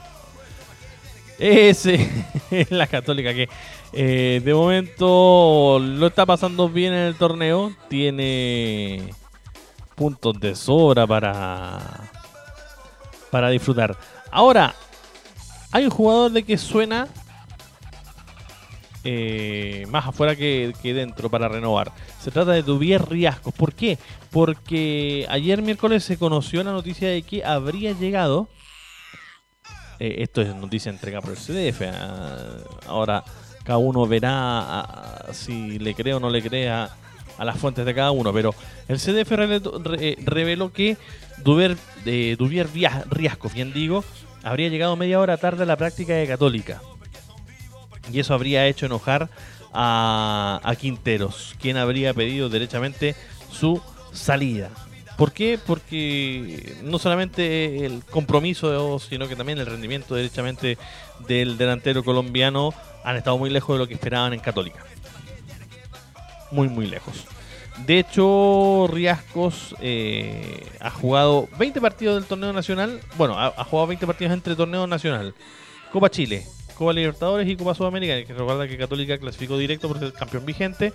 Ese 1.39 2.09
es 2.51 2.71
la 2.71 2.87
católica 2.87 3.35
que 3.35 3.49
eh, 3.97 4.41
de 4.45 4.55
momento 4.55 5.79
lo 5.79 6.07
está 6.07 6.27
pasando 6.27 6.69
bien 6.69 6.93
en 6.93 7.01
el 7.01 7.15
torneo. 7.17 7.73
Tiene 7.89 9.15
puntos 9.95 10.39
de 10.41 10.55
sobra 10.55 11.07
para, 11.07 12.11
para 13.31 13.51
disfrutar. 13.51 13.97
Ahora, 14.31 14.75
hay 15.71 15.85
un 15.85 15.91
jugador 15.91 16.33
de 16.33 16.43
que 16.43 16.59
suena 16.59 17.09
eh, 19.05 19.87
más 19.91 20.07
afuera 20.07 20.35
que, 20.35 20.73
que 20.83 20.95
dentro 20.95 21.31
para 21.31 21.49
renovar. 21.49 21.93
Se 22.21 22.31
trata 22.31 22.53
de 22.53 22.63
Dubier 22.63 23.09
Riascos. 23.09 23.55
¿Por 23.55 23.75
qué? 23.75 23.99
Porque 24.31 25.27
ayer 25.29 25.63
miércoles 25.63 26.03
se 26.05 26.17
conoció 26.17 26.65
la 26.65 26.73
noticia 26.73 27.09
de 27.09 27.23
que 27.23 27.45
habría 27.45 27.93
llegado. 27.93 28.49
eh, 30.01 30.17
esto 30.19 30.43
es 30.43 30.55
noticia 30.55 30.91
entregada 30.91 31.23
por 31.23 31.33
el 31.33 31.39
CDF. 31.39 31.83
ah, 31.93 32.57
ahora 32.87 33.25
cada 33.65 33.79
uno 33.79 34.07
verá 34.07 35.25
si 35.33 35.79
le 35.79 35.95
cree 35.95 36.15
o 36.15 36.21
no 36.21 36.31
le 36.31 36.43
cree 36.43 36.69
a, 36.71 36.91
las 37.39 37.59
fuentes 37.59 37.85
de 37.85 37.95
cada 37.95 38.11
uno. 38.13 38.33
Pero 38.33 38.55
el 38.89 38.99
CDF 38.99 39.31
re- 39.33 40.17
reveló 40.25 40.73
que 40.73 40.97
Dubier, 41.39 41.77
eh, 42.07 42.37
Dubier 42.39 42.69
Via- 42.69 43.05
Riascos, 43.11 43.53
bien 43.55 43.73
digo, 43.73 44.05
habría 44.43 44.69
llegado 44.69 44.95
media 44.97 45.19
hora 45.19 45.37
tarde 45.39 45.65
a 45.65 45.67
la 45.67 45.77
práctica 45.77 46.13
de 46.15 46.27
Católica. 46.29 46.81
Y 48.13 48.21
eso 48.21 48.35
habría 48.35 48.67
hecho 48.67 48.87
enojar 48.87 49.31
a, 49.73 50.61
a 50.63 50.77
Quinteros, 50.77 51.55
quien 51.61 51.77
habría 51.79 52.13
pedido 52.15 52.49
derechamente 52.51 53.17
su 53.51 53.81
salida. 54.13 54.71
¿Por 55.17 55.33
qué? 55.33 55.59
Porque 55.65 56.77
no 56.83 56.99
solamente 56.99 57.87
el 57.87 58.05
compromiso, 58.05 58.99
sino 58.99 59.29
que 59.29 59.37
también 59.37 59.59
el 59.59 59.67
rendimiento 59.67 60.15
derechamente 60.15 60.77
del 61.29 61.57
delantero 61.57 62.03
colombiano 62.03 62.75
han 63.05 63.17
estado 63.17 63.39
muy 63.39 63.51
lejos 63.51 63.77
de 63.77 63.79
lo 63.79 63.87
que 63.87 63.95
esperaban 63.95 64.33
en 64.33 64.41
Católica. 64.41 64.85
Muy, 66.51 66.69
muy 66.69 66.87
lejos. 66.87 67.27
De 67.87 67.99
hecho, 67.99 68.89
Riascos 68.91 69.75
eh, 69.81 70.65
ha 70.81 70.91
jugado 70.91 71.49
20 71.59 71.81
partidos 71.81 72.17
del 72.17 72.25
torneo 72.25 72.53
nacional. 72.53 73.01
Bueno, 73.17 73.39
ha, 73.39 73.51
jugado 73.65 73.89
20 73.89 74.07
partidos 74.07 74.33
entre 74.33 74.55
torneo 74.55 74.87
nacional, 74.87 75.35
Copa 75.93 76.09
Chile, 76.09 76.47
Copa 76.77 76.93
Libertadores 76.93 77.49
y 77.49 77.57
Copa 77.57 77.75
Sudamericana. 77.75 78.25
Que 78.25 78.33
recuerda 78.33 78.69
que 78.69 78.79
Católica 78.79 79.19
clasificó 79.19 79.59
directo 79.59 79.89
por 79.89 80.03
el 80.03 80.13
campeón 80.13 80.47
vigente. 80.47 80.93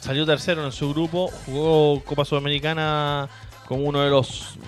Salió 0.00 0.24
tercero 0.26 0.64
en 0.64 0.72
su 0.72 0.92
grupo, 0.92 1.28
jugó 1.46 2.02
Copa 2.04 2.24
Sudamericana 2.24 3.28
como 3.68 3.84
uno 3.84 4.00
de 4.00 4.10
los 4.10 4.58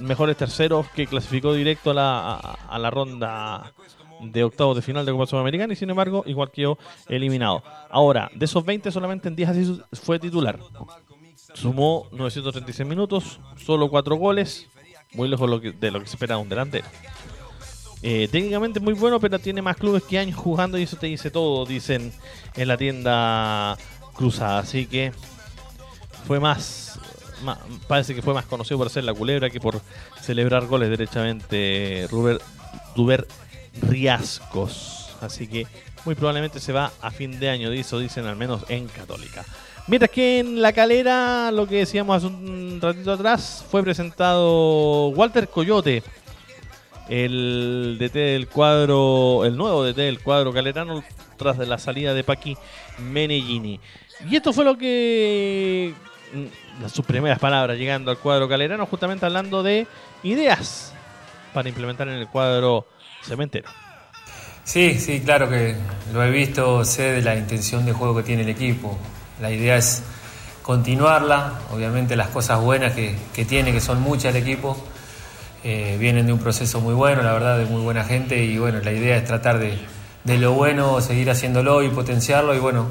mejores 0.00 0.36
terceros 0.36 0.86
que 0.94 1.06
clasificó 1.06 1.52
directo 1.52 1.90
a 1.90 1.94
la, 1.94 2.34
a, 2.68 2.78
la 2.78 2.90
ronda 2.90 3.72
de 4.20 4.44
octavos 4.44 4.76
de 4.76 4.82
final 4.82 5.04
de 5.04 5.12
Copa 5.12 5.26
Sudamericana 5.26 5.72
y 5.72 5.76
sin 5.76 5.90
embargo 5.90 6.22
igual 6.26 6.50
quedó 6.50 6.78
eliminado. 7.08 7.62
Ahora, 7.90 8.30
de 8.34 8.44
esos 8.44 8.64
20 8.64 8.90
solamente 8.90 9.28
en 9.28 9.36
10 9.36 9.48
así 9.48 9.82
fue 9.92 10.18
titular. 10.18 10.58
Sumó 11.54 12.08
936 12.12 12.88
minutos, 12.88 13.40
solo 13.56 13.88
4 13.88 14.16
goles, 14.16 14.68
muy 15.14 15.28
lejos 15.28 15.50
de 15.80 15.90
lo 15.90 16.00
que 16.00 16.06
se 16.06 16.14
esperaba 16.14 16.40
un 16.40 16.48
delantero. 16.48 16.86
Eh, 18.02 18.28
técnicamente 18.30 18.78
muy 18.78 18.94
bueno, 18.94 19.18
pero 19.18 19.38
tiene 19.38 19.62
más 19.62 19.76
clubes 19.76 20.02
que 20.02 20.18
años 20.18 20.36
jugando 20.36 20.78
y 20.78 20.82
eso 20.82 20.96
te 20.96 21.06
dice 21.06 21.30
todo, 21.30 21.64
dicen 21.64 22.12
en 22.54 22.68
la 22.68 22.76
tienda 22.76 23.76
cruzada. 24.16 24.58
Así 24.58 24.86
que 24.86 25.12
fue 26.26 26.40
más, 26.40 26.98
parece 27.86 28.14
que 28.14 28.22
fue 28.22 28.34
más 28.34 28.46
conocido 28.46 28.78
por 28.78 28.90
ser 28.90 29.04
la 29.04 29.14
culebra 29.14 29.50
que 29.50 29.60
por 29.60 29.80
celebrar 30.20 30.66
goles 30.66 30.90
derechamente 30.90 32.06
Ruber, 32.10 32.40
Duber 32.94 33.26
Riascos. 33.82 35.10
Así 35.20 35.46
que 35.46 35.66
muy 36.04 36.14
probablemente 36.14 36.60
se 36.60 36.72
va 36.72 36.92
a 37.00 37.10
fin 37.10 37.38
de 37.38 37.48
año, 37.48 37.70
eso 37.72 37.98
dicen 37.98 38.26
al 38.26 38.36
menos 38.36 38.64
en 38.68 38.86
Católica. 38.86 39.44
Mientras 39.88 40.10
que 40.10 40.40
en 40.40 40.60
la 40.60 40.72
calera, 40.72 41.50
lo 41.52 41.66
que 41.68 41.76
decíamos 41.76 42.16
hace 42.16 42.26
un 42.26 42.80
ratito 42.80 43.12
atrás, 43.12 43.64
fue 43.70 43.84
presentado 43.84 45.08
Walter 45.08 45.48
Coyote, 45.48 46.02
el 47.08 47.96
DT 48.00 48.14
del 48.14 48.48
cuadro, 48.48 49.44
el 49.44 49.56
nuevo 49.56 49.84
DT 49.84 49.96
del 49.96 50.20
cuadro 50.20 50.52
calerano, 50.52 51.04
tras 51.36 51.58
de 51.58 51.66
la 51.66 51.78
salida 51.78 52.14
de 52.14 52.24
Paqui 52.24 52.56
Menellini. 52.98 53.80
Y 54.28 54.36
esto 54.36 54.52
fue 54.52 54.64
lo 54.64 54.76
que. 54.76 55.92
mm, 56.32 56.88
sus 56.88 57.04
primeras 57.04 57.38
palabras 57.38 57.78
llegando 57.78 58.10
al 58.10 58.18
cuadro 58.18 58.48
calerano, 58.48 58.86
justamente 58.86 59.26
hablando 59.26 59.62
de 59.62 59.86
ideas 60.22 60.92
para 61.52 61.68
implementar 61.68 62.08
en 62.08 62.14
el 62.14 62.28
cuadro 62.28 62.86
cementero. 63.22 63.68
Sí, 64.64 64.98
sí, 64.98 65.20
claro 65.20 65.48
que 65.48 65.76
lo 66.12 66.24
he 66.24 66.30
visto, 66.30 66.84
sé 66.84 67.12
de 67.12 67.22
la 67.22 67.36
intención 67.36 67.86
de 67.86 67.92
juego 67.92 68.16
que 68.16 68.24
tiene 68.24 68.42
el 68.42 68.48
equipo. 68.48 68.98
La 69.40 69.50
idea 69.50 69.76
es 69.76 70.02
continuarla, 70.62 71.60
obviamente 71.72 72.16
las 72.16 72.28
cosas 72.28 72.60
buenas 72.60 72.92
que, 72.92 73.14
que 73.32 73.44
tiene, 73.44 73.72
que 73.72 73.80
son 73.80 74.00
muchas 74.00 74.34
el 74.34 74.42
equipo, 74.42 74.76
eh, 75.62 75.96
vienen 75.98 76.26
de 76.26 76.32
un 76.32 76.40
proceso 76.40 76.80
muy 76.80 76.94
bueno, 76.94 77.22
la 77.22 77.32
verdad, 77.32 77.58
de 77.58 77.66
muy 77.66 77.82
buena 77.82 78.02
gente 78.02 78.42
y 78.42 78.58
bueno, 78.58 78.80
la 78.80 78.92
idea 78.92 79.16
es 79.16 79.24
tratar 79.24 79.58
de, 79.58 79.78
de 80.26 80.38
lo 80.38 80.52
bueno, 80.52 81.00
seguir 81.00 81.30
haciéndolo 81.30 81.82
y 81.82 81.88
potenciarlo 81.88 82.54
y 82.54 82.58
bueno, 82.58 82.88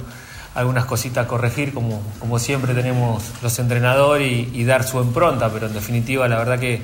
algunas 0.55 0.85
cositas 0.85 1.25
a 1.25 1.27
corregir 1.27 1.73
como, 1.73 2.01
como 2.19 2.39
siempre 2.39 2.73
tenemos 2.73 3.23
los 3.41 3.59
entrenadores 3.59 4.31
y, 4.31 4.49
y 4.53 4.63
dar 4.63 4.83
su 4.85 4.99
impronta, 5.01 5.49
pero 5.49 5.67
en 5.67 5.73
definitiva 5.73 6.27
la 6.29 6.37
verdad 6.37 6.57
que, 6.59 6.81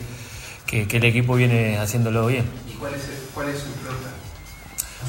que- 0.65 0.87
que 0.87 0.97
el 0.97 1.05
equipo 1.05 1.35
viene 1.35 1.77
haciéndolo 1.77 2.27
bien. 2.27 2.45
¿Y 2.69 2.73
cuál 2.73 2.93
es, 2.93 3.05
el- 3.05 3.29
cuál 3.33 3.49
es 3.49 3.59
su 3.59 3.67
impronta? 3.67 4.09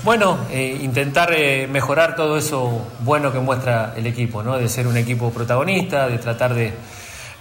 Bueno, 0.04 0.38
eh, 0.50 0.78
intentar 0.80 1.32
eh, 1.32 1.66
mejorar 1.70 2.16
todo 2.16 2.36
eso 2.38 2.86
bueno 3.00 3.32
que 3.32 3.38
muestra 3.40 3.92
el 3.96 4.06
equipo, 4.06 4.42
¿no? 4.42 4.56
De 4.58 4.68
ser 4.68 4.86
un 4.86 4.96
equipo 4.96 5.30
protagonista, 5.30 6.08
de 6.08 6.18
tratar 6.18 6.54
de, 6.54 6.72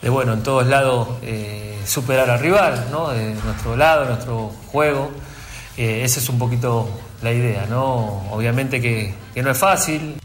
de, 0.02 0.10
bueno, 0.10 0.34
en 0.34 0.44
todos 0.44 0.68
lados 0.68 1.08
eh, 1.22 1.80
superar 1.86 2.30
al 2.30 2.40
rival, 2.40 2.88
¿no? 2.92 3.10
De 3.10 3.34
nuestro 3.46 3.76
lado, 3.78 4.06
nuestro 4.06 4.52
juego. 4.72 5.12
Esa 5.78 6.20
es 6.20 6.30
un 6.30 6.38
poquito 6.38 6.90
la 7.24 7.32
idea, 7.34 7.66
¿no? 7.68 8.24
Obviamente 8.32 8.82
que, 8.82 9.14
que 9.34 9.44
no 9.44 9.52
es 9.52 9.58
fácil. 9.58 10.16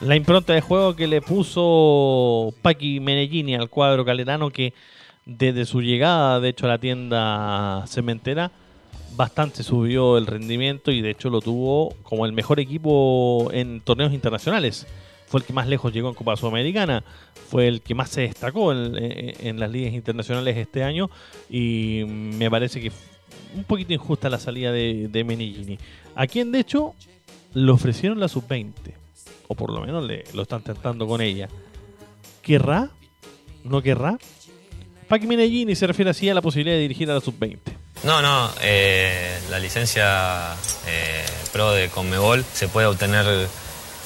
La 0.00 0.16
impronta 0.16 0.52
de 0.54 0.60
juego 0.60 0.96
que 0.96 1.06
le 1.06 1.20
puso 1.20 2.54
Paqui 2.62 3.00
Menellini 3.00 3.54
al 3.54 3.68
cuadro 3.68 4.04
calerano 4.04 4.50
que 4.50 4.72
desde 5.26 5.66
su 5.66 5.82
llegada, 5.82 6.40
de 6.40 6.48
hecho, 6.48 6.66
a 6.66 6.70
la 6.70 6.78
tienda 6.78 7.84
cementera, 7.86 8.50
bastante 9.14 9.62
subió 9.62 10.16
el 10.16 10.26
rendimiento 10.26 10.90
y 10.90 11.02
de 11.02 11.10
hecho 11.10 11.28
lo 11.28 11.40
tuvo 11.40 11.94
como 12.02 12.24
el 12.24 12.32
mejor 12.32 12.60
equipo 12.60 13.50
en 13.52 13.80
torneos 13.80 14.12
internacionales. 14.14 14.86
Fue 15.26 15.40
el 15.40 15.46
que 15.46 15.52
más 15.52 15.68
lejos 15.68 15.92
llegó 15.92 16.08
en 16.08 16.14
Copa 16.14 16.36
Sudamericana, 16.36 17.04
fue 17.50 17.68
el 17.68 17.82
que 17.82 17.94
más 17.94 18.08
se 18.08 18.22
destacó 18.22 18.72
en, 18.72 18.96
en- 18.96 19.60
las 19.60 19.70
ligas 19.70 19.92
internacionales 19.92 20.56
este 20.56 20.82
año 20.82 21.10
y 21.48 22.02
me 22.06 22.50
parece 22.50 22.80
que 22.80 22.90
un 23.54 23.64
poquito 23.64 23.92
injusta 23.92 24.28
la 24.28 24.38
salida 24.38 24.72
de, 24.72 25.08
de 25.08 25.24
Menellini. 25.24 25.78
A 26.14 26.26
quien 26.26 26.52
de 26.52 26.60
hecho 26.60 26.94
le 27.54 27.70
ofrecieron 27.70 28.20
la 28.20 28.28
sub-20, 28.28 28.72
o 29.48 29.54
por 29.54 29.72
lo 29.72 29.80
menos 29.80 30.04
le, 30.04 30.24
lo 30.34 30.42
están 30.42 30.62
tentando 30.62 31.06
con 31.06 31.20
ella. 31.20 31.48
¿Querrá? 32.42 32.90
¿No 33.64 33.82
querrá? 33.82 34.18
Paqui 35.08 35.26
Menellini 35.26 35.74
se 35.74 35.86
refiere 35.86 36.10
así 36.12 36.28
a 36.28 36.34
la 36.34 36.40
posibilidad 36.40 36.76
de 36.76 36.82
dirigir 36.82 37.10
a 37.10 37.14
la 37.14 37.20
sub-20. 37.20 37.58
No, 38.04 38.22
no, 38.22 38.50
eh, 38.62 39.38
la 39.50 39.58
licencia 39.58 40.54
eh, 40.86 41.24
pro 41.52 41.72
de 41.72 41.88
Conmebol 41.88 42.44
se 42.44 42.68
puede 42.68 42.86
obtener 42.86 43.48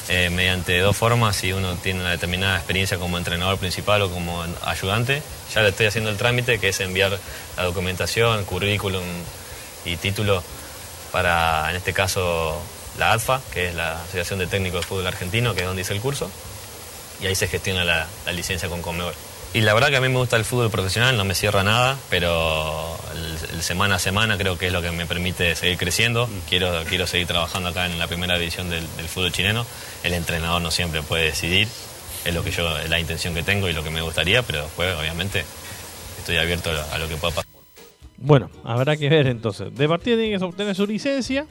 eh, 0.09 0.31
mediante 0.31 0.79
dos 0.81 0.97
formas 0.97 1.37
si 1.37 1.53
uno 1.53 1.75
tiene 1.77 2.01
una 2.01 2.11
determinada 2.11 2.57
experiencia 2.57 2.99
como 2.99 3.17
entrenador 3.17 3.59
principal 3.59 4.03
o 4.03 4.11
como 4.11 4.45
ayudante. 4.65 5.23
Ya 5.55 5.63
le 5.63 5.71
estoy 5.71 5.87
haciendo 5.87 6.11
el 6.11 6.17
trámite 6.17 6.59
que 6.59 6.69
es 6.69 6.81
enviar 6.81 7.19
la 7.57 7.63
documentación, 7.63 8.45
currículum 8.45 9.05
y 9.85 9.97
título 9.97 10.43
para, 11.13 11.71
en 11.71 11.77
este 11.77 11.93
caso, 11.93 12.61
la 12.99 13.13
ADFA, 13.13 13.41
que 13.53 13.69
es 13.69 13.75
la 13.75 14.03
Asociación 14.03 14.41
de 14.41 14.47
Técnicos 14.47 14.81
de 14.81 14.87
Fútbol 14.87 15.07
Argentino, 15.07 15.55
que 15.55 15.61
es 15.61 15.67
donde 15.67 15.83
hice 15.83 15.93
el 15.93 16.01
curso, 16.01 16.31
y 17.21 17.27
ahí 17.27 17.35
se 17.35 17.49
gestiona 17.49 17.85
la, 17.85 18.07
licencia 18.33 18.69
con 18.69 18.83
Conmebol. 18.83 19.15
Y 19.53 19.61
la 19.61 19.73
verdad 19.75 19.91
que 19.91 19.97
a 19.97 20.01
mí 20.01 20.09
me 20.09 20.19
gusta 20.19 20.37
el 20.37 20.45
fútbol 20.45 20.71
profesional, 20.71 21.17
no 21.17 21.25
me 21.25 21.37
cierra 21.37 21.63
nada, 21.63 21.97
pero 22.11 22.99
semana 23.63 23.97
a 23.97 23.99
semana 23.99 24.37
creo 24.39 24.59
que 24.59 24.69
es 24.69 24.73
lo 24.73 24.83
que 24.83 24.91
me 24.91 25.07
permite 25.07 25.55
seguir 25.55 25.79
creciendo. 25.79 26.29
Quiero, 26.49 26.85
quiero 26.89 27.07
seguir 27.07 27.27
trabajando 27.27 27.69
acá 27.69 27.87
en 27.87 27.99
la 27.99 28.07
primera 28.07 28.39
división 28.39 28.71
del, 28.71 28.85
del 28.97 29.07
fútbol 29.07 29.33
chileno. 29.33 29.67
El 30.03 30.15
entrenador 30.15 30.63
no 30.63 30.71
siempre 30.71 31.03
puede 31.03 31.25
decidir, 31.25 31.69
es 32.25 32.35
lo 32.35 32.43
que 32.43 32.51
yo, 32.51 32.79
es 32.79 32.89
la 32.89 33.01
intención 33.01 33.35
que 33.35 33.43
tengo 33.43 33.69
y 33.69 33.73
lo 33.73 33.85
que 33.85 33.91
me 33.91 34.03
gustaría, 34.03 34.43
pero 34.43 34.63
después 34.63 34.95
obviamente 34.99 35.45
estoy 36.19 36.37
abierto 36.37 36.71
a, 36.71 36.95
a 36.95 36.99
lo 36.99 37.09
que 37.09 37.17
pueda 37.17 37.35
pasar. 37.35 37.51
Bueno, 38.17 38.51
habrá 38.65 38.97
que 38.97 39.09
ver 39.09 39.27
entonces. 39.27 39.75
De 39.75 39.89
partida 39.89 40.17
tiene 40.17 40.39
que 40.39 40.45
obtener 40.45 40.75
su 40.75 40.87
licencia, 40.87 41.47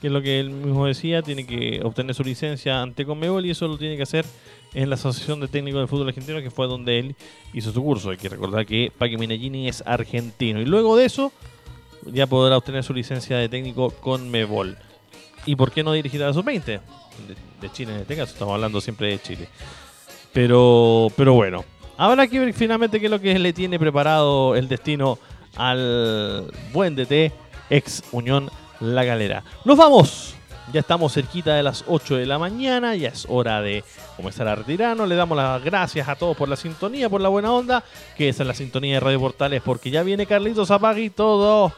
que 0.00 0.06
es 0.06 0.12
lo 0.12 0.22
que 0.22 0.40
él 0.40 0.50
mismo 0.50 0.86
decía, 0.86 1.22
tiene 1.22 1.46
que 1.46 1.80
obtener 1.82 2.14
su 2.14 2.22
licencia 2.22 2.80
ante 2.82 3.04
Conmebol 3.04 3.44
y 3.46 3.50
eso 3.50 3.66
lo 3.68 3.76
tiene 3.76 3.96
que 3.96 4.02
hacer 4.02 4.24
en 4.76 4.90
la 4.90 4.96
Asociación 4.96 5.40
de 5.40 5.48
Técnicos 5.48 5.80
del 5.80 5.88
Fútbol 5.88 6.08
Argentino, 6.08 6.40
que 6.42 6.50
fue 6.50 6.66
donde 6.66 6.98
él 6.98 7.16
hizo 7.54 7.72
su 7.72 7.82
curso. 7.82 8.10
Hay 8.10 8.18
que 8.18 8.28
recordar 8.28 8.66
que 8.66 8.92
Paqui 8.96 9.16
Menellini 9.16 9.68
es 9.68 9.82
argentino. 9.86 10.60
Y 10.60 10.66
luego 10.66 10.96
de 10.96 11.06
eso, 11.06 11.32
ya 12.04 12.26
podrá 12.26 12.58
obtener 12.58 12.84
su 12.84 12.92
licencia 12.92 13.38
de 13.38 13.48
técnico 13.48 13.90
con 13.90 14.30
Mebol. 14.30 14.76
¿Y 15.46 15.56
por 15.56 15.72
qué 15.72 15.82
no 15.82 15.92
dirigir 15.94 16.22
a 16.22 16.26
la 16.26 16.34
sub-20? 16.34 16.64
De, 16.64 16.80
de 17.60 17.72
Chile 17.72 17.94
en 17.94 18.00
este 18.00 18.16
caso, 18.16 18.34
estamos 18.34 18.52
hablando 18.52 18.78
siempre 18.82 19.08
de 19.08 19.18
Chile. 19.18 19.48
Pero, 20.34 21.10
pero 21.16 21.32
bueno, 21.32 21.64
habrá 21.96 22.26
que 22.26 22.38
ver 22.38 22.52
finalmente 22.52 23.00
qué 23.00 23.06
es 23.06 23.10
lo 23.10 23.20
que 23.20 23.38
le 23.38 23.54
tiene 23.54 23.78
preparado 23.78 24.54
el 24.56 24.68
destino 24.68 25.18
al 25.56 26.52
buen 26.74 26.94
DT, 26.94 27.32
ex 27.70 28.02
Unión 28.12 28.50
La 28.80 29.04
Galera. 29.04 29.42
Nos 29.64 29.78
vamos. 29.78 30.35
Ya 30.72 30.80
estamos 30.80 31.12
cerquita 31.12 31.54
de 31.54 31.62
las 31.62 31.84
8 31.86 32.16
de 32.16 32.26
la 32.26 32.38
mañana, 32.38 32.96
ya 32.96 33.08
es 33.08 33.26
hora 33.28 33.60
de 33.62 33.84
comenzar 34.16 34.48
a 34.48 34.56
retirarnos. 34.56 35.08
Le 35.08 35.14
damos 35.14 35.36
las 35.36 35.62
gracias 35.62 36.08
a 36.08 36.16
todos 36.16 36.36
por 36.36 36.48
la 36.48 36.56
sintonía, 36.56 37.08
por 37.08 37.20
la 37.20 37.28
buena 37.28 37.52
onda, 37.52 37.84
que 38.16 38.28
esa 38.28 38.42
es 38.42 38.46
la 38.48 38.54
sintonía 38.54 38.94
de 38.94 39.00
Radio 39.00 39.20
Portales, 39.20 39.62
porque 39.62 39.90
ya 39.90 40.02
viene 40.02 40.26
Carlitos 40.26 40.70
Apagui 40.70 41.10
todo. 41.10 41.72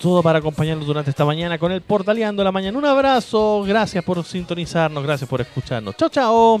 Todo 0.00 0.20
para 0.22 0.40
acompañarnos 0.40 0.86
durante 0.86 1.10
esta 1.10 1.24
mañana 1.24 1.58
con 1.58 1.70
el 1.70 1.80
Portaleando 1.80 2.42
la 2.42 2.50
Mañana. 2.50 2.76
Un 2.76 2.86
abrazo, 2.86 3.62
gracias 3.62 4.02
por 4.02 4.24
sintonizarnos, 4.24 5.04
gracias 5.04 5.30
por 5.30 5.40
escucharnos. 5.40 5.96
Chao, 5.96 6.08
chao. 6.08 6.60